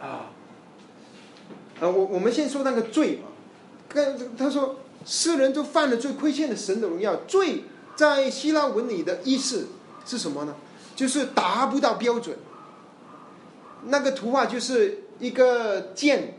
[0.00, 0.30] 啊，
[1.80, 3.28] 啊，我我们先说那个罪嘛。
[3.88, 4.76] 跟他说，
[5.06, 7.16] 世人都犯了罪，亏欠了神的荣耀。
[7.28, 7.62] 罪
[7.94, 9.68] 在希腊文里的意思
[10.04, 10.54] 是什么呢？
[10.94, 12.36] 就是达不到标准。
[13.84, 16.34] 那个图画就是一个箭，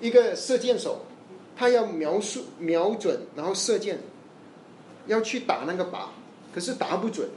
[0.00, 1.04] 一个射箭手，
[1.54, 4.00] 他要描述瞄准，然后射箭，
[5.06, 6.06] 要去打那个靶，
[6.52, 7.28] 可是打不准。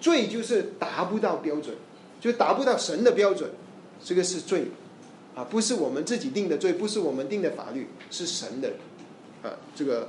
[0.00, 1.74] 罪就是达不到标准，
[2.20, 3.50] 就达不到神的标准，
[4.04, 4.68] 这个是罪。
[5.34, 8.70] 啊，不是我们自己定的罪，不是我们定的法律，是神的，
[9.42, 10.08] 啊，这个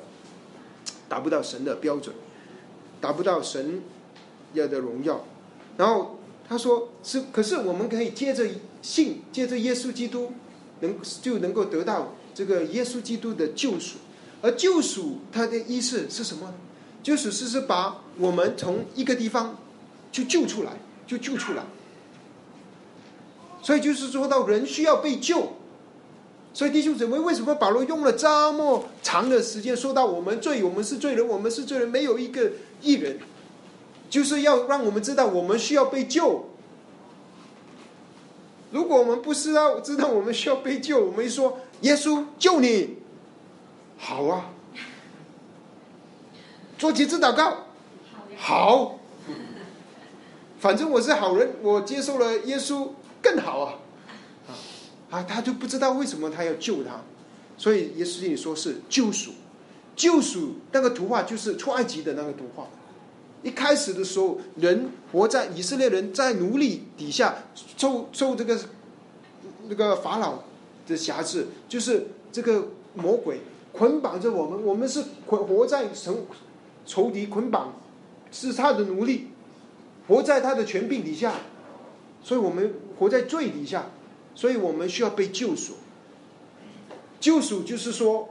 [1.10, 2.16] 达不到神的标准，
[3.02, 3.82] 达不到神
[4.54, 5.26] 要的荣耀。
[5.76, 8.48] 然后他说是，可是我们可以接着
[8.82, 10.32] 信，接着耶稣基督，
[10.80, 13.98] 能就能够得到这个耶稣基督的救赎。
[14.42, 16.54] 而救赎它的意思是什么？
[17.04, 19.58] 救赎是是把我们从一个地方
[20.12, 20.74] 就救出来，
[21.06, 21.64] 就救出来。
[23.62, 25.54] 所以就是说到人需要被救，
[26.54, 33.20] 所以弟兄姊妹，为什么保罗用了这么长的时间说到我们罪，我们是罪人，我们是罪人，没有一个艺人，
[34.10, 36.50] 就是要让我们知道我们需要被救。
[38.72, 42.98] 如果我们不知道知道我们需要被救，我们说耶稣救你，
[43.98, 44.50] 好啊，
[46.78, 47.66] 做几次祷告，
[48.38, 49.00] 好，
[50.60, 52.90] 反正我是好人，我接受了耶稣。
[53.20, 53.74] 更好啊，
[55.10, 55.24] 啊！
[55.24, 57.02] 他就不知道为什么他要救他，
[57.58, 59.32] 所以耶稣里说是救赎，
[59.96, 62.68] 救赎那个图画就是出埃及的那个图画。
[63.42, 67.36] 一开始的时候，人活在以色列人在奴隶底下，
[67.76, 68.58] 受受这个
[69.68, 70.44] 那个法老
[70.88, 73.42] 的辖制，就是这个魔鬼
[73.74, 76.28] 捆绑着我们，我们是捆活在仇
[76.86, 77.74] 仇敌捆绑，
[78.32, 79.28] 是他的奴隶，
[80.08, 81.34] 活在他的权柄底下，
[82.24, 82.74] 所以我们。
[82.98, 83.92] 活在罪底下，
[84.34, 85.74] 所以我们需要被救赎。
[87.20, 88.30] 救赎就是说，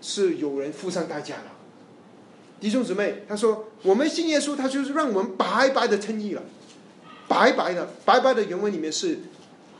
[0.00, 1.52] 是有人付上代价了。
[2.58, 6.42] 弟兄姊妹，他说我们信耶稣，他就是让我们白白的称义了，
[7.28, 9.18] 白白的，白白的原文里面是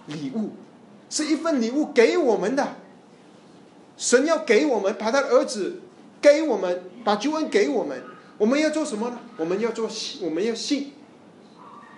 [0.09, 0.51] 礼物，
[1.09, 2.77] 是一份礼物给我们的。
[3.97, 5.81] 神要给我们，把他的儿子
[6.21, 8.03] 给我们，把救恩给我们，
[8.45, 9.19] 我们要做什么呢？
[9.39, 9.89] 我们要做，
[10.21, 10.93] 我们要信。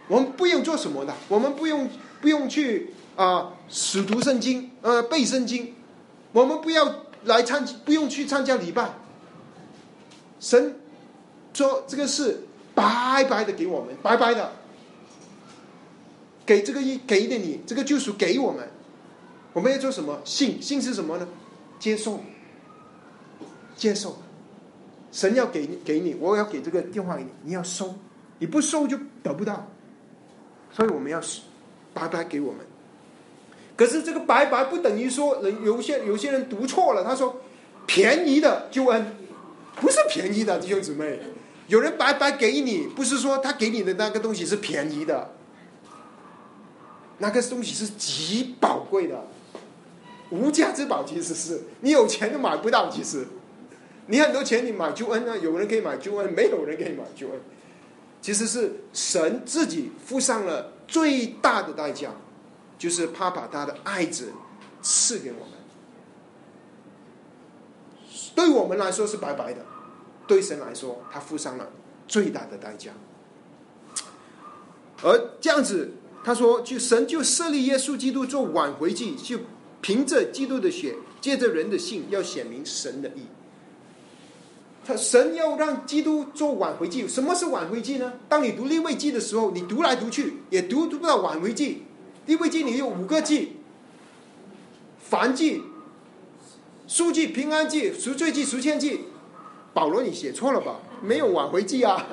[0.06, 5.74] 我们不用做什么的，我们不用不用去啊，使读圣经，呃，背圣经，
[6.30, 8.92] 我们不要来参，不用去参加礼拜。
[10.38, 10.78] 神
[11.52, 12.44] 说这个是
[12.76, 14.52] 白白的给我们，白白的
[16.46, 18.68] 给这个一给的你，这个救赎给我们，
[19.52, 20.20] 我们要做什么？
[20.24, 21.26] 信信是什么呢？
[21.80, 22.20] 接受，
[23.76, 24.18] 接受，
[25.16, 27.94] 神要给给你，我要给这个电话给你，你要收，
[28.38, 29.66] 你不收就得不到。
[30.70, 31.18] 所以我们要
[31.94, 32.60] 白白给我们，
[33.74, 37.40] 可是这个白白不等于说人有些有些人读错了，他说
[37.86, 39.16] 便宜的就恩
[39.76, 41.18] 不是便宜的弟兄姊妹，
[41.68, 45.30] 有人白白给你，不是说他给你的那个东西是便宜的，
[47.16, 49.24] 那个东西是极宝贵的，
[50.28, 52.90] 无价之宝，其实是你有钱都买不到。
[52.90, 53.26] 其实
[54.06, 57.40] 你很多钱你买救恩啊，有人可以买救恩，没有人可以买救恩。
[58.20, 62.10] 其实是神自己付上了最大的代价，
[62.78, 64.32] 就是他把他的爱子
[64.82, 65.48] 赐给我们。
[68.34, 69.64] 对我们来说是白白的，
[70.26, 71.70] 对神来说，他付上了
[72.06, 72.92] 最大的代价。
[75.02, 75.92] 而这样子，
[76.24, 79.38] 他说，就神就设立耶稣基督做挽回祭，就
[79.80, 83.22] 凭着基督的血，借着人的信，要显明神的义。
[84.86, 88.12] 他神要让基督做挽回祭，什么是挽回祭呢？
[88.28, 91.82] 当你读立位记的时候，你读来读去也读读不到挽回祭。
[92.26, 93.56] 立位记里有五个祭：
[94.98, 95.62] 凡祭、
[96.86, 99.06] 书记、平安祭、赎罪祭、赎愆祭。
[99.74, 100.76] 保罗，你写错了吧？
[101.02, 102.06] 没有挽回祭啊！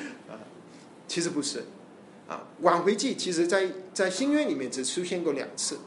[1.08, 1.64] 其实不是
[2.28, 5.78] 啊，挽回祭其实在在新约里面只出现过两次。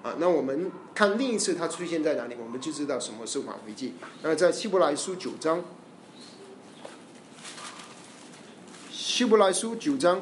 [0.00, 3.94] 啊，那我们看另一次它出现在哪里，我们就知道什么是挽回记。
[4.22, 5.64] 那在希伯来书九章，
[8.92, 10.20] 希伯来书九章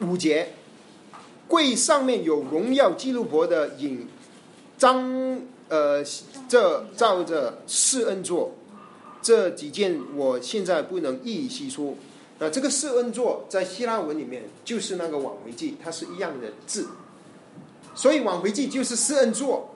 [0.00, 0.54] 五节，
[1.46, 4.08] 柜上面有荣耀基督伯的影，
[4.76, 5.40] 张。
[5.68, 6.02] 呃，
[6.48, 8.52] 这照着四恩做，
[9.20, 11.94] 这几件我现在不能一一细说。
[12.38, 16.88] 那这个四恩做在希腊文里面就是那个挽回记，它是一样的字，
[17.94, 19.74] 所以挽回记就是四恩做，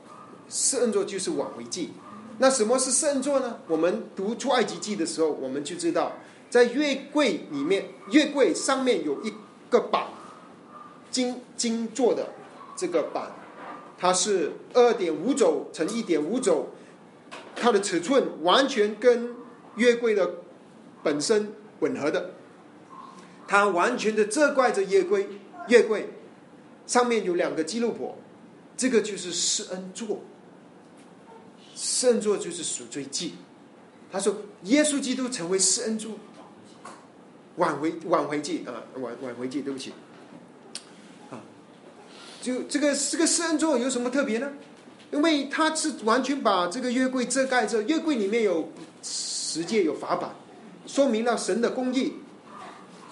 [0.49, 1.91] 施恩做就是挽回记。
[2.39, 3.59] 那什么是四恩做呢？
[3.69, 6.13] 我们读出埃及记的时候，我们就知道，
[6.49, 9.33] 在月柜里面，月柜上面有一
[9.69, 10.07] 个板，
[11.11, 12.29] 金金做的
[12.77, 13.31] 这个板。
[13.99, 16.71] 它是二点五轴乘一点五轴，
[17.55, 19.35] 它的尺寸完全跟
[19.77, 20.39] 月柜的
[21.03, 22.31] 本身吻合的。
[23.47, 25.29] 它完全的遮盖着月柜，
[25.69, 26.09] 月柜
[26.87, 28.17] 上面有两个基路伯，
[28.77, 30.21] 这个就是施恩座。
[31.75, 33.35] 施恩座就是赎罪祭。
[34.11, 36.13] 他说，耶稣基督成为施恩座，
[37.57, 39.93] 挽回挽回祭啊，挽挽回祭，对不起。
[42.43, 44.51] 就这个这个施恩座有什么特别呢？
[45.13, 48.69] 因为它是完全把这个月柜遮盖着，月柜里面有
[49.03, 50.35] 十诫有法版，
[50.87, 52.15] 说明了神的公义。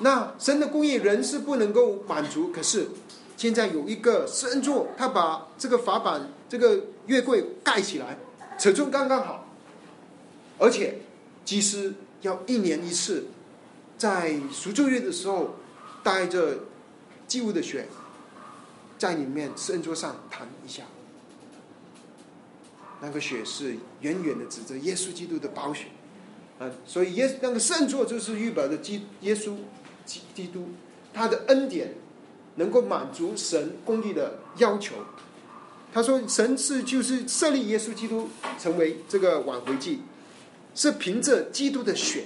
[0.01, 2.89] 那神的公义人是不能够满足，可是
[3.37, 8.19] 现在有一个施恩座，他把这个法版这个月柜盖起来，
[8.59, 9.47] 尺寸刚刚好，
[10.59, 10.99] 而且
[11.45, 13.27] 祭司要一年一次，
[13.97, 15.55] 在赎罪日的时候
[16.03, 16.59] 带着
[17.29, 17.87] 祭物的血。
[19.01, 20.83] 在里面圣桌上弹一下，
[23.01, 25.87] 那个血是远远的指着耶稣基督的宝血，
[26.59, 29.55] 啊，所以耶那个圣座就是预表的基耶稣
[30.05, 30.69] 基基督，
[31.15, 31.95] 他的恩典
[32.57, 34.97] 能够满足神公义的要求。
[35.95, 38.29] 他说神是就是设立耶稣基督
[38.59, 40.01] 成为这个挽回祭，
[40.75, 42.25] 是凭着基督的血，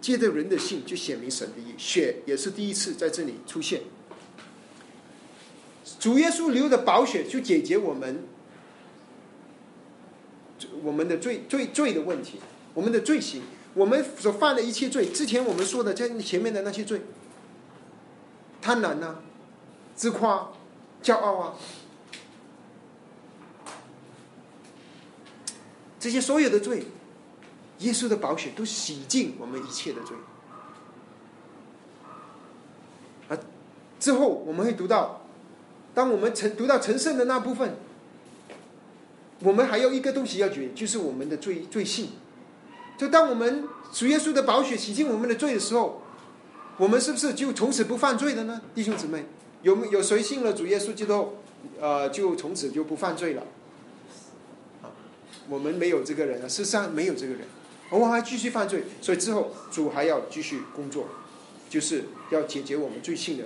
[0.00, 3.82] 借着人的信就显明神的意，血也是第一次在这里出现。
[6.02, 8.24] 主耶稣流的宝血就解决我们
[10.82, 12.40] 我们的罪罪罪的问题，
[12.74, 13.42] 我们的罪行，
[13.74, 17.02] 我们所犯的一切罪，之前我们说的在前面的那些罪，
[18.60, 19.14] 贪婪呐，
[19.94, 20.50] 自夸，
[21.04, 21.54] 骄傲啊，
[26.00, 26.86] 这些所有的罪，
[27.78, 30.16] 耶稣的宝血都洗净我们一切的罪。
[33.28, 33.38] 啊，
[34.00, 35.21] 之后我们会读到。
[35.94, 37.74] 当我们成读到成圣的那部分，
[39.40, 42.10] 我们还有一个东西要决，就是我们的罪罪性。
[42.96, 46.02] 就当我们主耶稣的宝血洗净我们的罪的时候，
[46.76, 48.62] 我们是不是就从此不犯罪了呢？
[48.74, 49.24] 弟兄姊妹，
[49.62, 51.34] 有没有谁信了主耶稣基督，
[51.80, 53.42] 呃，就从此就不犯罪了？
[54.82, 54.88] 啊，
[55.48, 57.42] 我们没有这个人啊，世上没有这个人，
[57.90, 61.08] 我们还继续犯罪，所以之后主还要继续工作，
[61.68, 63.44] 就是要解决我们罪性的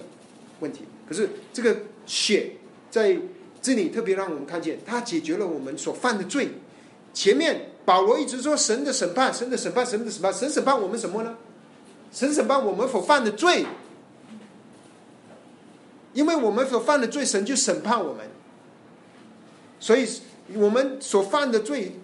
[0.61, 0.83] 问题。
[1.09, 1.77] 可是这个。
[2.09, 2.53] 血
[2.89, 3.19] 在
[3.61, 6.51] 这里特别让我们看见，它解决了我们所犯的罪。
[7.13, 11.37] 前面保罗一直说神的审判，神的审判，神的审判，神审判我们什么呢？
[12.13, 13.67] 神审判我们所犯的罪，
[16.13, 18.29] 因为我们所犯的罪，神就审判我们。
[19.81, 20.09] 所以
[20.55, 21.97] 我们所犯的罪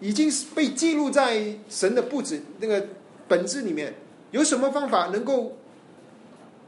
[0.00, 2.88] 已经被记录在神的布置那个
[3.26, 3.94] 本质里面。
[4.32, 5.56] 有什么方法能够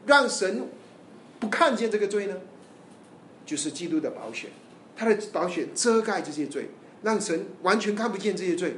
[0.07, 0.67] 让神？
[1.49, 2.37] 看见这个罪呢，
[3.45, 4.49] 就是基督的宝血，
[4.97, 6.71] 他的宝血遮盖这些罪，
[7.03, 8.77] 让神完全看不见这些罪。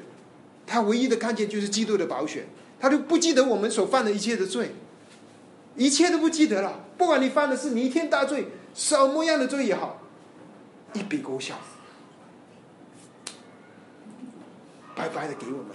[0.67, 2.47] 他唯一的看见就是基督的宝血，
[2.79, 4.73] 他就不记得我们所犯的一切的罪，
[5.77, 6.85] 一切都不记得了。
[6.99, 10.03] 不管你犯的是弥天大罪，什么样的罪也好，
[10.93, 11.55] 一笔勾销，
[14.95, 15.69] 白白的给我们，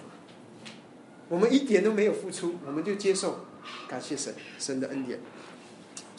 [1.30, 3.46] 我们一点都没有付出，我们就接受，
[3.88, 5.20] 感谢神，神的恩典。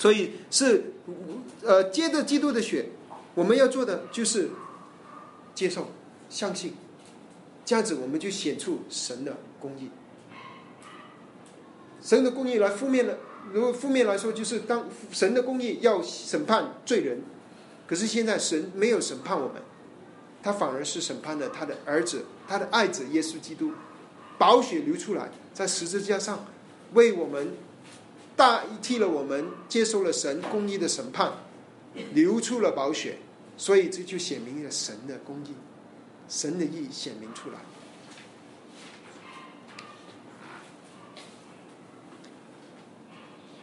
[0.05, 0.93] 所以是，
[1.63, 2.91] 呃，接着基督的血，
[3.35, 4.51] 我们要做的就是
[5.55, 5.89] 接受、
[6.29, 6.75] 相信，
[7.65, 9.89] 这样子我们就显出神的公义。
[12.03, 13.19] 神的公义来负面的，
[13.51, 17.23] 如果负面来说，就是当神的公义要审判罪人，
[17.87, 19.63] 可是现在神没有审判我们，
[20.43, 23.73] 他反而是审判了他的儿子，他的爱子耶稣基督，
[24.37, 26.45] 宝血流出来，在十字架上
[26.93, 27.55] 为我们。
[28.37, 31.32] 代替了我们接受了神公义的审判，
[32.12, 33.18] 流出了宝血，
[33.57, 35.55] 所以这就显明了神的公义，
[36.28, 37.57] 神的义显明出来。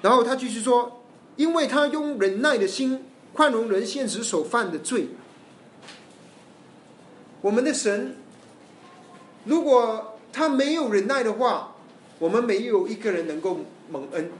[0.01, 1.03] 然后他继续说，
[1.35, 5.09] 因为他用忍耐的心宽容人现实所犯的罪。
[7.41, 8.15] 我们的神，
[9.45, 11.75] 如果他没有忍耐的话，
[12.17, 13.59] 我们没有一个人能够
[13.91, 14.31] 蒙恩。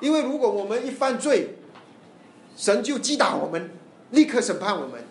[0.00, 1.54] 因为如果我们一犯罪，
[2.56, 3.70] 神就击打我们，
[4.10, 5.04] 立刻审判我们。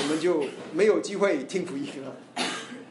[0.00, 2.44] 我们就没有机会听福音了。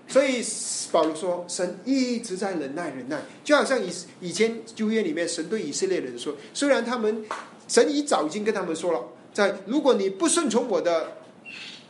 [0.10, 0.44] 所以
[0.92, 7.24] 保罗说，神一直在忍耐，忍耐，就好像以以前旧约里面，神对以色列人说，虽然他们
[7.68, 9.02] 神已早已经跟他们说了，
[9.34, 11.18] 在如果你不顺从我的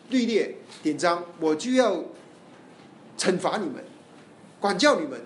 [0.10, 2.04] 律列典章，我就要
[3.18, 3.84] 惩罚你们，
[4.60, 5.20] 管教你们。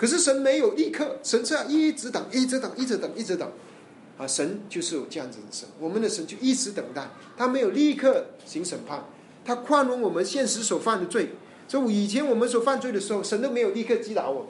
[0.00, 3.52] 可是神没有立刻，神这样一直等，一直等，一直等，一直等。
[4.16, 9.04] 啊，神就是有这样子的神，我们的神就一直等待，他没有立刻行审判，
[9.44, 11.32] 他宽容我们现实所犯的罪。
[11.68, 14.48] 所以以前我们所犯罪的时候，神都没有立刻击打我们。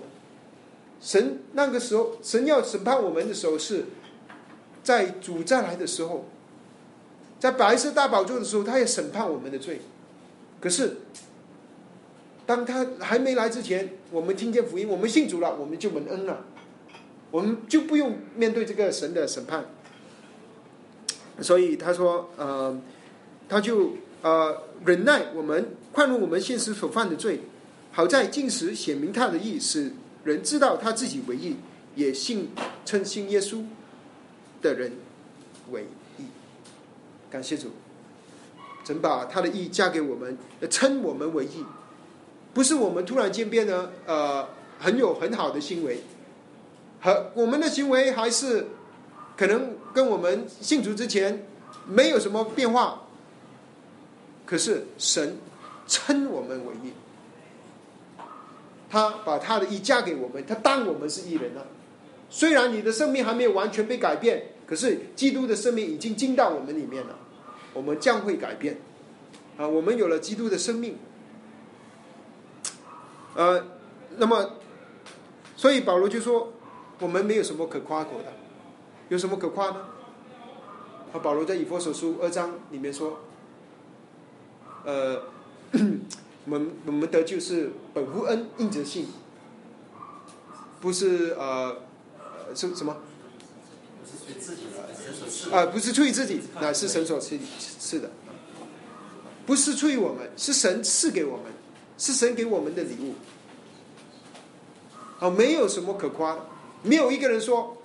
[1.01, 3.87] 神那个时候，神要审判我们的时候，是
[4.85, 6.27] 在主再来的时候，
[7.41, 9.81] 在白色大宝座的时候，他也审判我们的罪。
[10.61, 10.99] 可是，
[12.47, 16.45] 当他还没来之前，我们听见福音，我们信主了，我们就蒙恩了，
[17.31, 19.67] 我们就不用面对这个神的审判。
[21.41, 22.79] 所以他说，呃，
[23.49, 23.93] 他就
[24.23, 25.77] 呃忍耐我们。
[25.93, 27.41] 宽容我们现实所犯的罪，
[27.91, 29.93] 好在进时显明他的意，使
[30.23, 31.57] 人知道他自己为义，
[31.97, 32.51] 也信
[32.87, 33.65] 称信耶稣
[34.63, 34.93] 的人
[35.73, 35.87] 为
[36.17, 36.27] 义。
[37.29, 37.73] 感谢主，
[38.85, 40.39] 神把他的义加给我们，
[40.71, 41.65] 称我们为义，
[42.53, 44.49] 不是我们突然间变得呃
[44.79, 46.01] 很有很好的行为，
[47.01, 48.69] 和我们的行为还是
[49.37, 51.47] 可能跟我们信主之前
[51.87, 53.03] 没有什么变化，
[54.47, 55.39] 可是神。
[55.91, 56.93] 称我们为义，
[58.89, 61.67] 他把他的义嫁给我们，他当我们是义人了。
[62.29, 67.19] 虽然你的生命还没有完全被改变，可是基督的生命已经进到我们里面了，
[67.75, 68.79] 我们将会改变。
[69.57, 70.97] 啊，我们有了基督的生命。
[73.35, 73.65] 呃，
[74.19, 74.51] 那么，
[75.57, 76.53] 所以保罗就说，
[76.99, 78.33] 我们没有什么可夸口的，
[79.09, 79.85] 有什么可夸呢？
[81.13, 83.21] 啊，保罗在以弗所书二章里面说，
[84.85, 85.23] 呃。
[86.47, 89.07] 我们我们得救是本乎恩，应则信，
[90.81, 91.77] 不是呃
[92.57, 92.97] 是什么？
[95.53, 97.39] 啊，不是出于自己，乃是神所赐
[97.79, 98.11] 赐的。
[99.47, 101.53] 不是出于我们，是神赐给我们，
[102.01, 103.15] 是神给我们的礼物。
[105.21, 106.41] 啊，没有什么可夸的，
[106.83, 107.77] 没有一个人说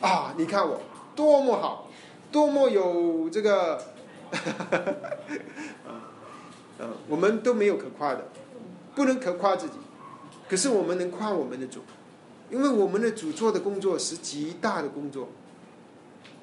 [0.00, 0.80] 啊，你看我
[1.14, 1.88] 多么好，
[2.32, 3.80] 多么有这个。
[7.06, 8.26] 我们都没有可夸的，
[8.94, 9.74] 不能可夸自己，
[10.48, 11.80] 可是我们能夸我们的主，
[12.50, 15.28] 因为我们的主做的工作是极大的工作，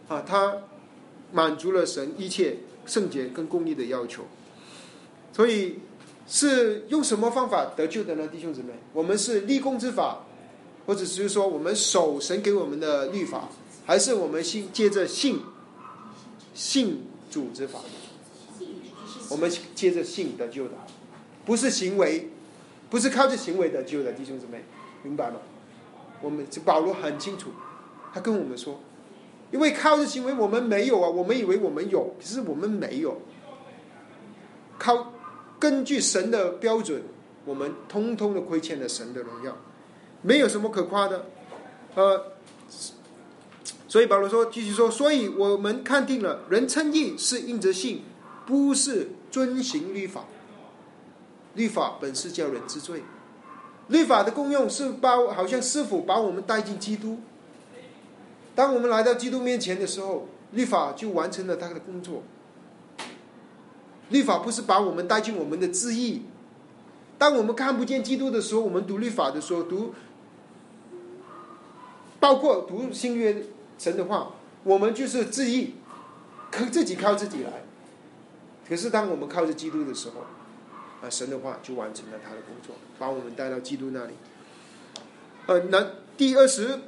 [0.08, 0.56] 啊，他
[1.34, 4.24] 满足了神一切圣洁跟公义的要求，
[5.34, 5.80] 所以
[6.30, 8.28] 是用什么方法得救的呢？
[8.28, 10.20] 弟兄姊妹，我们是立功之法，
[10.86, 13.50] 或者是说我们守神给我们的律法，
[13.86, 15.42] 还是我们信接着信
[16.54, 17.80] 信主之法？
[19.32, 20.74] 我们接着信得救的，
[21.46, 22.30] 不是行为，
[22.92, 24.64] 不是靠着行为得救的弟兄姊妹，
[25.02, 25.38] 明白吗？
[26.22, 27.50] 我们保罗很清楚，
[28.14, 28.80] 他跟我们说，
[29.52, 33.20] 因为靠着行为我们没有啊，我们以为我们有，其实我们没有。
[34.78, 35.14] 靠
[35.60, 37.04] 根据神的标准，
[37.46, 39.58] 我们通通的亏欠了神的荣耀，
[40.22, 41.26] 没有什么可夸的。
[41.96, 42.32] 呃，
[43.88, 48.04] 所以保罗说，继续说，所以我们看定了，人称义是应着信，
[48.46, 49.10] 不是。
[49.32, 50.26] 遵行律法，
[51.54, 53.04] 律法本是叫人知罪。
[53.90, 57.20] 律法的功用是把，好像师傅把我们带进基督。
[58.56, 62.24] 当我们来到基督面前的时候，律法就完成了他的工作。
[64.10, 66.24] 律法不是把我们带进我们的自意。
[67.18, 69.94] 当我们看不见基督的时候，我们读律法的时候，读
[72.20, 73.46] 包括读新约
[73.78, 74.32] 神的话，
[74.64, 75.76] 我们就是自意，
[76.52, 77.64] 靠自己靠自己来。
[78.68, 80.22] 可是，当我们靠着基督的时候，
[81.02, 84.14] 啊，神的话就完成了他的工作，把我们带到基督那里。
[85.48, 86.80] 呃，难第二十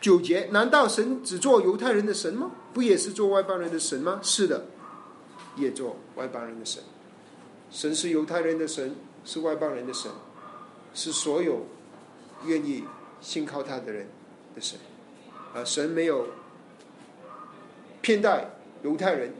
[0.00, 2.50] 九节，难道神只做犹太人的神吗？
[2.72, 4.18] 不也是做外邦人的神吗？
[4.22, 4.64] 是的，
[5.60, 6.82] 也做外邦人的神。
[7.70, 10.10] 神是犹太人的神，是外邦人的神，
[10.94, 11.66] 是所有
[12.46, 12.84] 愿意
[13.20, 14.08] 信靠他的人
[14.54, 14.78] 的神。
[15.54, 16.28] 啊，神没有
[18.00, 18.50] 偏待
[18.82, 19.32] 犹太人，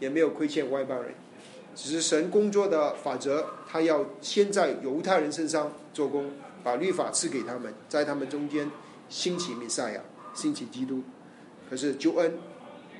[0.00, 1.14] 也没有亏欠外邦人。
[1.74, 6.30] 只是神工作的法则，他要先在犹太人身上做工，
[6.62, 8.70] 把律法赐给他们，在他们中间
[9.08, 10.02] 兴起弥赛亚，
[10.34, 11.02] 兴起基督。
[11.70, 12.38] 可是救恩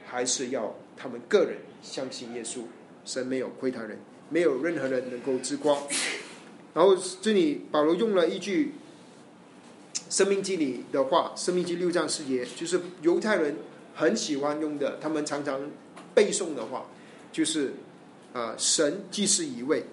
[0.06, 2.60] 还是要他们个人相信耶稣。
[3.04, 5.76] 神没有亏他人，没有任何人能够自夸。
[6.74, 8.74] 然后这里保罗用了一句
[10.08, 13.56] 《生命记》里的话，《生命记》六章四节，就是犹太人
[13.94, 15.70] 很喜欢用的，他们常常
[16.14, 16.86] 背诵的话，
[17.32, 17.74] 就是。
[18.32, 19.84] 啊，神既是一位，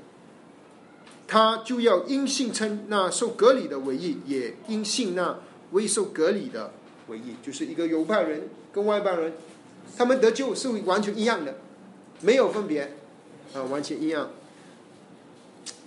[1.28, 5.38] 他就要因信称那受隔离的为义，也因信那
[5.72, 6.72] 未受隔离的
[7.10, 7.36] 为义。
[7.44, 9.34] 就是一个犹太人跟外邦人，
[9.98, 11.56] 他们得救是完全一样的，
[12.22, 12.94] 没有分别，
[13.54, 14.30] 啊，完全一样。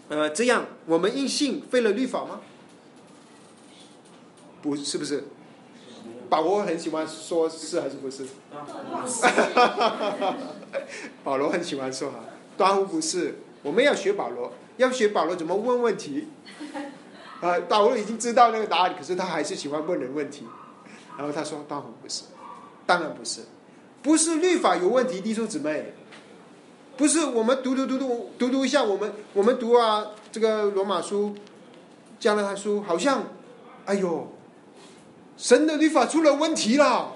[0.08, 2.40] 呃，这样我们因信废了律法吗？
[4.60, 5.24] 不是，不是？
[6.28, 8.26] 保罗很喜欢说是还是不是？
[11.24, 12.18] 保罗很喜欢说哈，
[12.56, 13.38] 端乎不是。
[13.62, 16.28] 我们要学保罗，要学保罗怎么问问题。
[17.40, 20.46] 啊，保罗已经知道那个答案，可是他还是喜欢问人问题。
[21.16, 22.24] 然后他说端乎不是，
[22.86, 23.42] 当然不是，
[24.02, 25.94] 不是律法有问题，弟兄姊妹。
[26.94, 31.34] 不是我们读读读读读读一下，我们我们读啊，这个罗马书、
[32.20, 33.24] 加拉太书，好像，
[33.86, 34.30] 哎呦，
[35.38, 37.12] 神的律法出了问题了，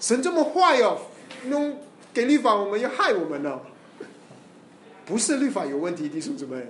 [0.00, 0.98] 神这么坏哦，
[1.46, 1.78] 弄
[2.14, 3.60] 给律法我们要害我们呢？
[5.04, 6.68] 不是律法有问题，弟兄姊妹，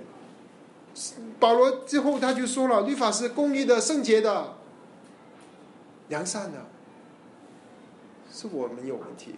[1.39, 4.55] 保罗之后他就说了，律法是公义的、圣洁的、
[6.09, 6.65] 良善的，
[8.37, 9.33] 是我们有问题。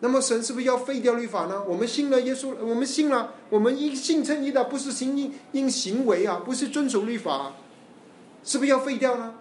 [0.00, 1.64] 那么神是不是要废掉律法呢？
[1.66, 7.54] 我们信了耶稣，我们信了，我们因信称义的，不是行因因行为啊，不是遵守律法，
[8.44, 9.36] 是不是要废掉呢？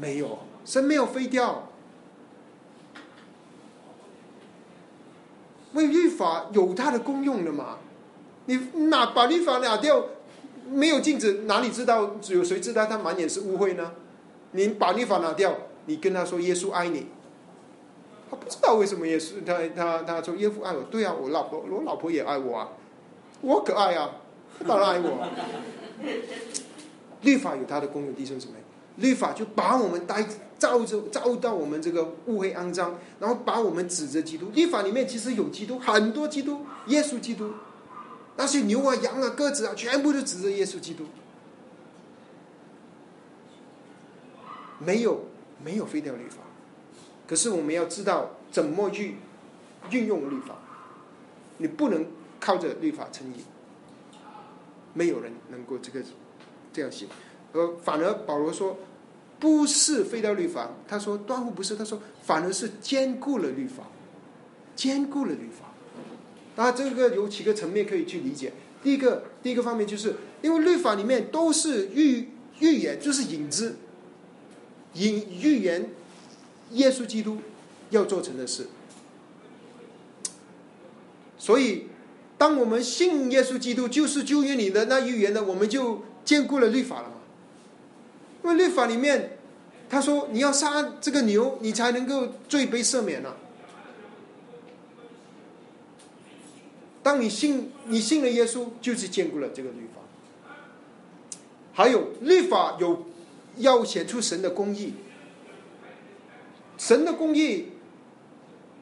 [0.00, 1.70] 没有，神没有废掉。
[5.72, 7.78] 为律法有它的功用的嘛？
[8.46, 8.56] 你
[8.90, 10.04] 哪把律法拿掉，
[10.68, 13.92] 没有镜子，哪里知道只有谁知道他满眼是污秽呢？
[14.52, 15.56] 你把律法拿掉，
[15.86, 17.06] 你跟他说耶稣爱你。
[18.34, 22.68] 不知道为什么耶稣他他他说耶稣爱我，对啊，我老婆我老婆也爱我啊，
[23.40, 24.16] 我可爱啊，
[24.66, 25.28] 当然爱我。
[27.22, 28.54] 律法有它的功用，弟兄姊妹，
[28.96, 30.22] 律法就把我们带
[30.58, 34.50] 照着照到我们这个污秽肮脏，然后把我们指着基督。
[34.54, 37.50] 律法里面其实有基督，很多基督，耶稣基督，
[38.36, 41.04] 那些牛啊羊啊鸽子啊，全部都指着耶稣基督，
[44.78, 45.24] 没有
[45.64, 46.43] 没有废掉律法。
[47.26, 49.16] 可是我们要知道怎么去
[49.90, 50.58] 运用律法，
[51.58, 52.06] 你不能
[52.38, 53.44] 靠着律法成义，
[54.92, 56.02] 没有人能够这个
[56.72, 57.06] 这样写。
[57.52, 58.78] 而反而保罗说，
[59.40, 63.84] 不是废掉律法，他说断乎不是，他说反而是兼顾了律法，
[64.76, 65.70] 兼顾了律法。
[66.56, 68.52] 那这个有几个层面可以去理解。
[68.82, 72.28] 第一个，第一个方面就是因为律法里面都是预
[72.60, 73.76] 预言，就是影子，
[74.92, 75.88] 引预言。
[76.72, 77.38] 耶稣基督
[77.90, 78.66] 要做成的事，
[81.38, 81.86] 所以
[82.36, 87.14] 当我们信耶稣基督就是救约你的那预言呢，我们就兼顾了律法了嘛。
[88.42, 89.38] 因为律法里面
[89.88, 93.36] 他说你要杀这个牛，你才能够罪被赦免了。
[97.02, 100.00] 当你信你信了耶稣，就是兼顾了这个律法。
[101.74, 103.04] 还有律法有
[103.58, 104.94] 要显出神的公义。
[106.76, 107.68] 神的公义，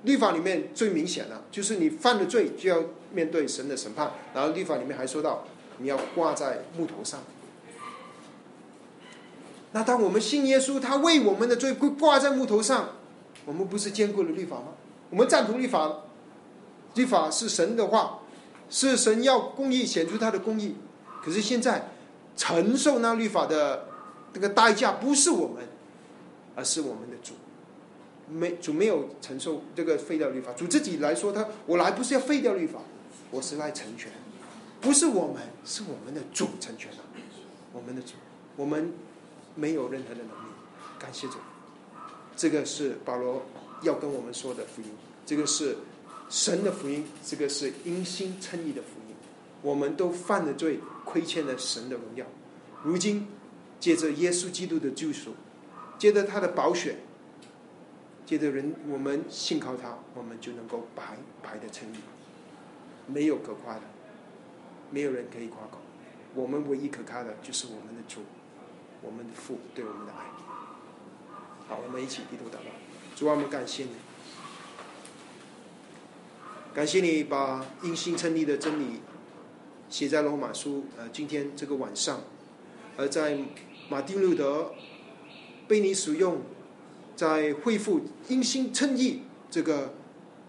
[0.04, 2.82] 律法里面最明显的，就是你犯了罪就要
[3.12, 4.12] 面对神的审判。
[4.34, 5.44] 然后律法里面还说到，
[5.78, 7.20] 你要挂在木头上。
[9.72, 12.90] 那当我们信耶稣，他为我们的罪会挂在木头上，
[13.46, 14.74] 我们不是坚固了律法吗？
[15.10, 16.00] 我们赞同律法，
[16.94, 18.20] 律法是神的话，
[18.68, 20.76] 是神要公义显出他的公义。
[21.22, 21.90] 可是现在
[22.36, 23.86] 承受那律法的
[24.32, 25.64] 这个代价，不是我们，
[26.54, 27.34] 而是我们的主。
[28.32, 32.80] 没主没有承受这个废掉律法，主自己来说，他我来不是要废掉律法，
[33.30, 34.10] 我是来成全，
[34.80, 36.98] 不是我们，是我们的主成全了，
[37.72, 38.14] 我们的主，
[38.56, 38.92] 我们
[39.54, 40.52] 没有任何的能力，
[40.98, 41.34] 感谢主，
[42.34, 43.42] 这个是保罗
[43.82, 44.88] 要跟我们说的福音，
[45.26, 45.76] 这个是
[46.30, 49.14] 神的福音，这个是因心称义的福音，
[49.60, 52.24] 我们都犯了罪，亏欠了神的荣耀，
[52.82, 53.26] 如今
[53.78, 55.34] 借着耶稣基督的救赎，
[55.98, 56.96] 借着他的宝血。
[58.32, 61.96] 接着人，我们信靠他，我们就能够白白的称义，
[63.06, 63.82] 没有可夸的，
[64.90, 65.76] 没有人可以夸口。
[66.34, 68.22] 我们唯一可靠的，就是我们的主，
[69.02, 70.24] 我们的父对我们的爱。
[71.68, 72.70] 好，我们一起低头祷告。
[73.14, 73.90] 主啊，我们感谢你，
[76.72, 79.02] 感谢你把因信称义的真理
[79.90, 80.86] 写在罗马书。
[80.96, 82.20] 呃，今天这个晚上，
[82.96, 83.38] 而在
[83.90, 84.72] 马丁路德
[85.68, 86.40] 被你使用。
[87.22, 89.94] 在恢复因心称义这个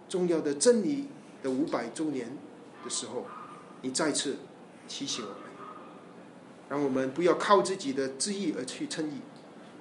[0.09, 1.07] 重要的真理
[1.43, 2.35] 的五百周年
[2.83, 3.27] 的时候，
[3.83, 4.37] 你再次
[4.87, 5.37] 提醒我们，
[6.67, 9.19] 让我们不要靠自己的知意而去称义，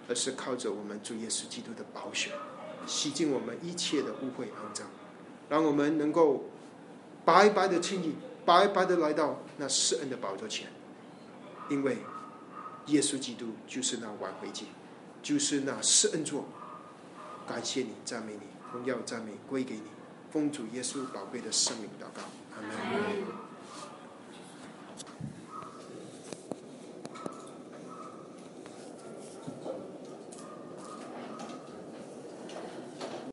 [0.06, 2.32] 而是靠着我们主耶稣基督的宝血，
[2.86, 4.86] 洗净我们一切的污秽肮脏，
[5.48, 6.44] 让我们能够
[7.24, 10.68] 白白的轻易，白白的来到那施恩的宝座前，
[11.70, 11.96] 因为
[12.88, 14.66] 耶稣基督就是那挽回祭，
[15.22, 16.44] 就是那施恩座。
[17.52, 19.82] 感谢你，赞美你，荣耀赞美归给你，
[20.30, 22.22] 奉主耶稣宝贝的生命祷告，
[22.56, 23.41] 阿门。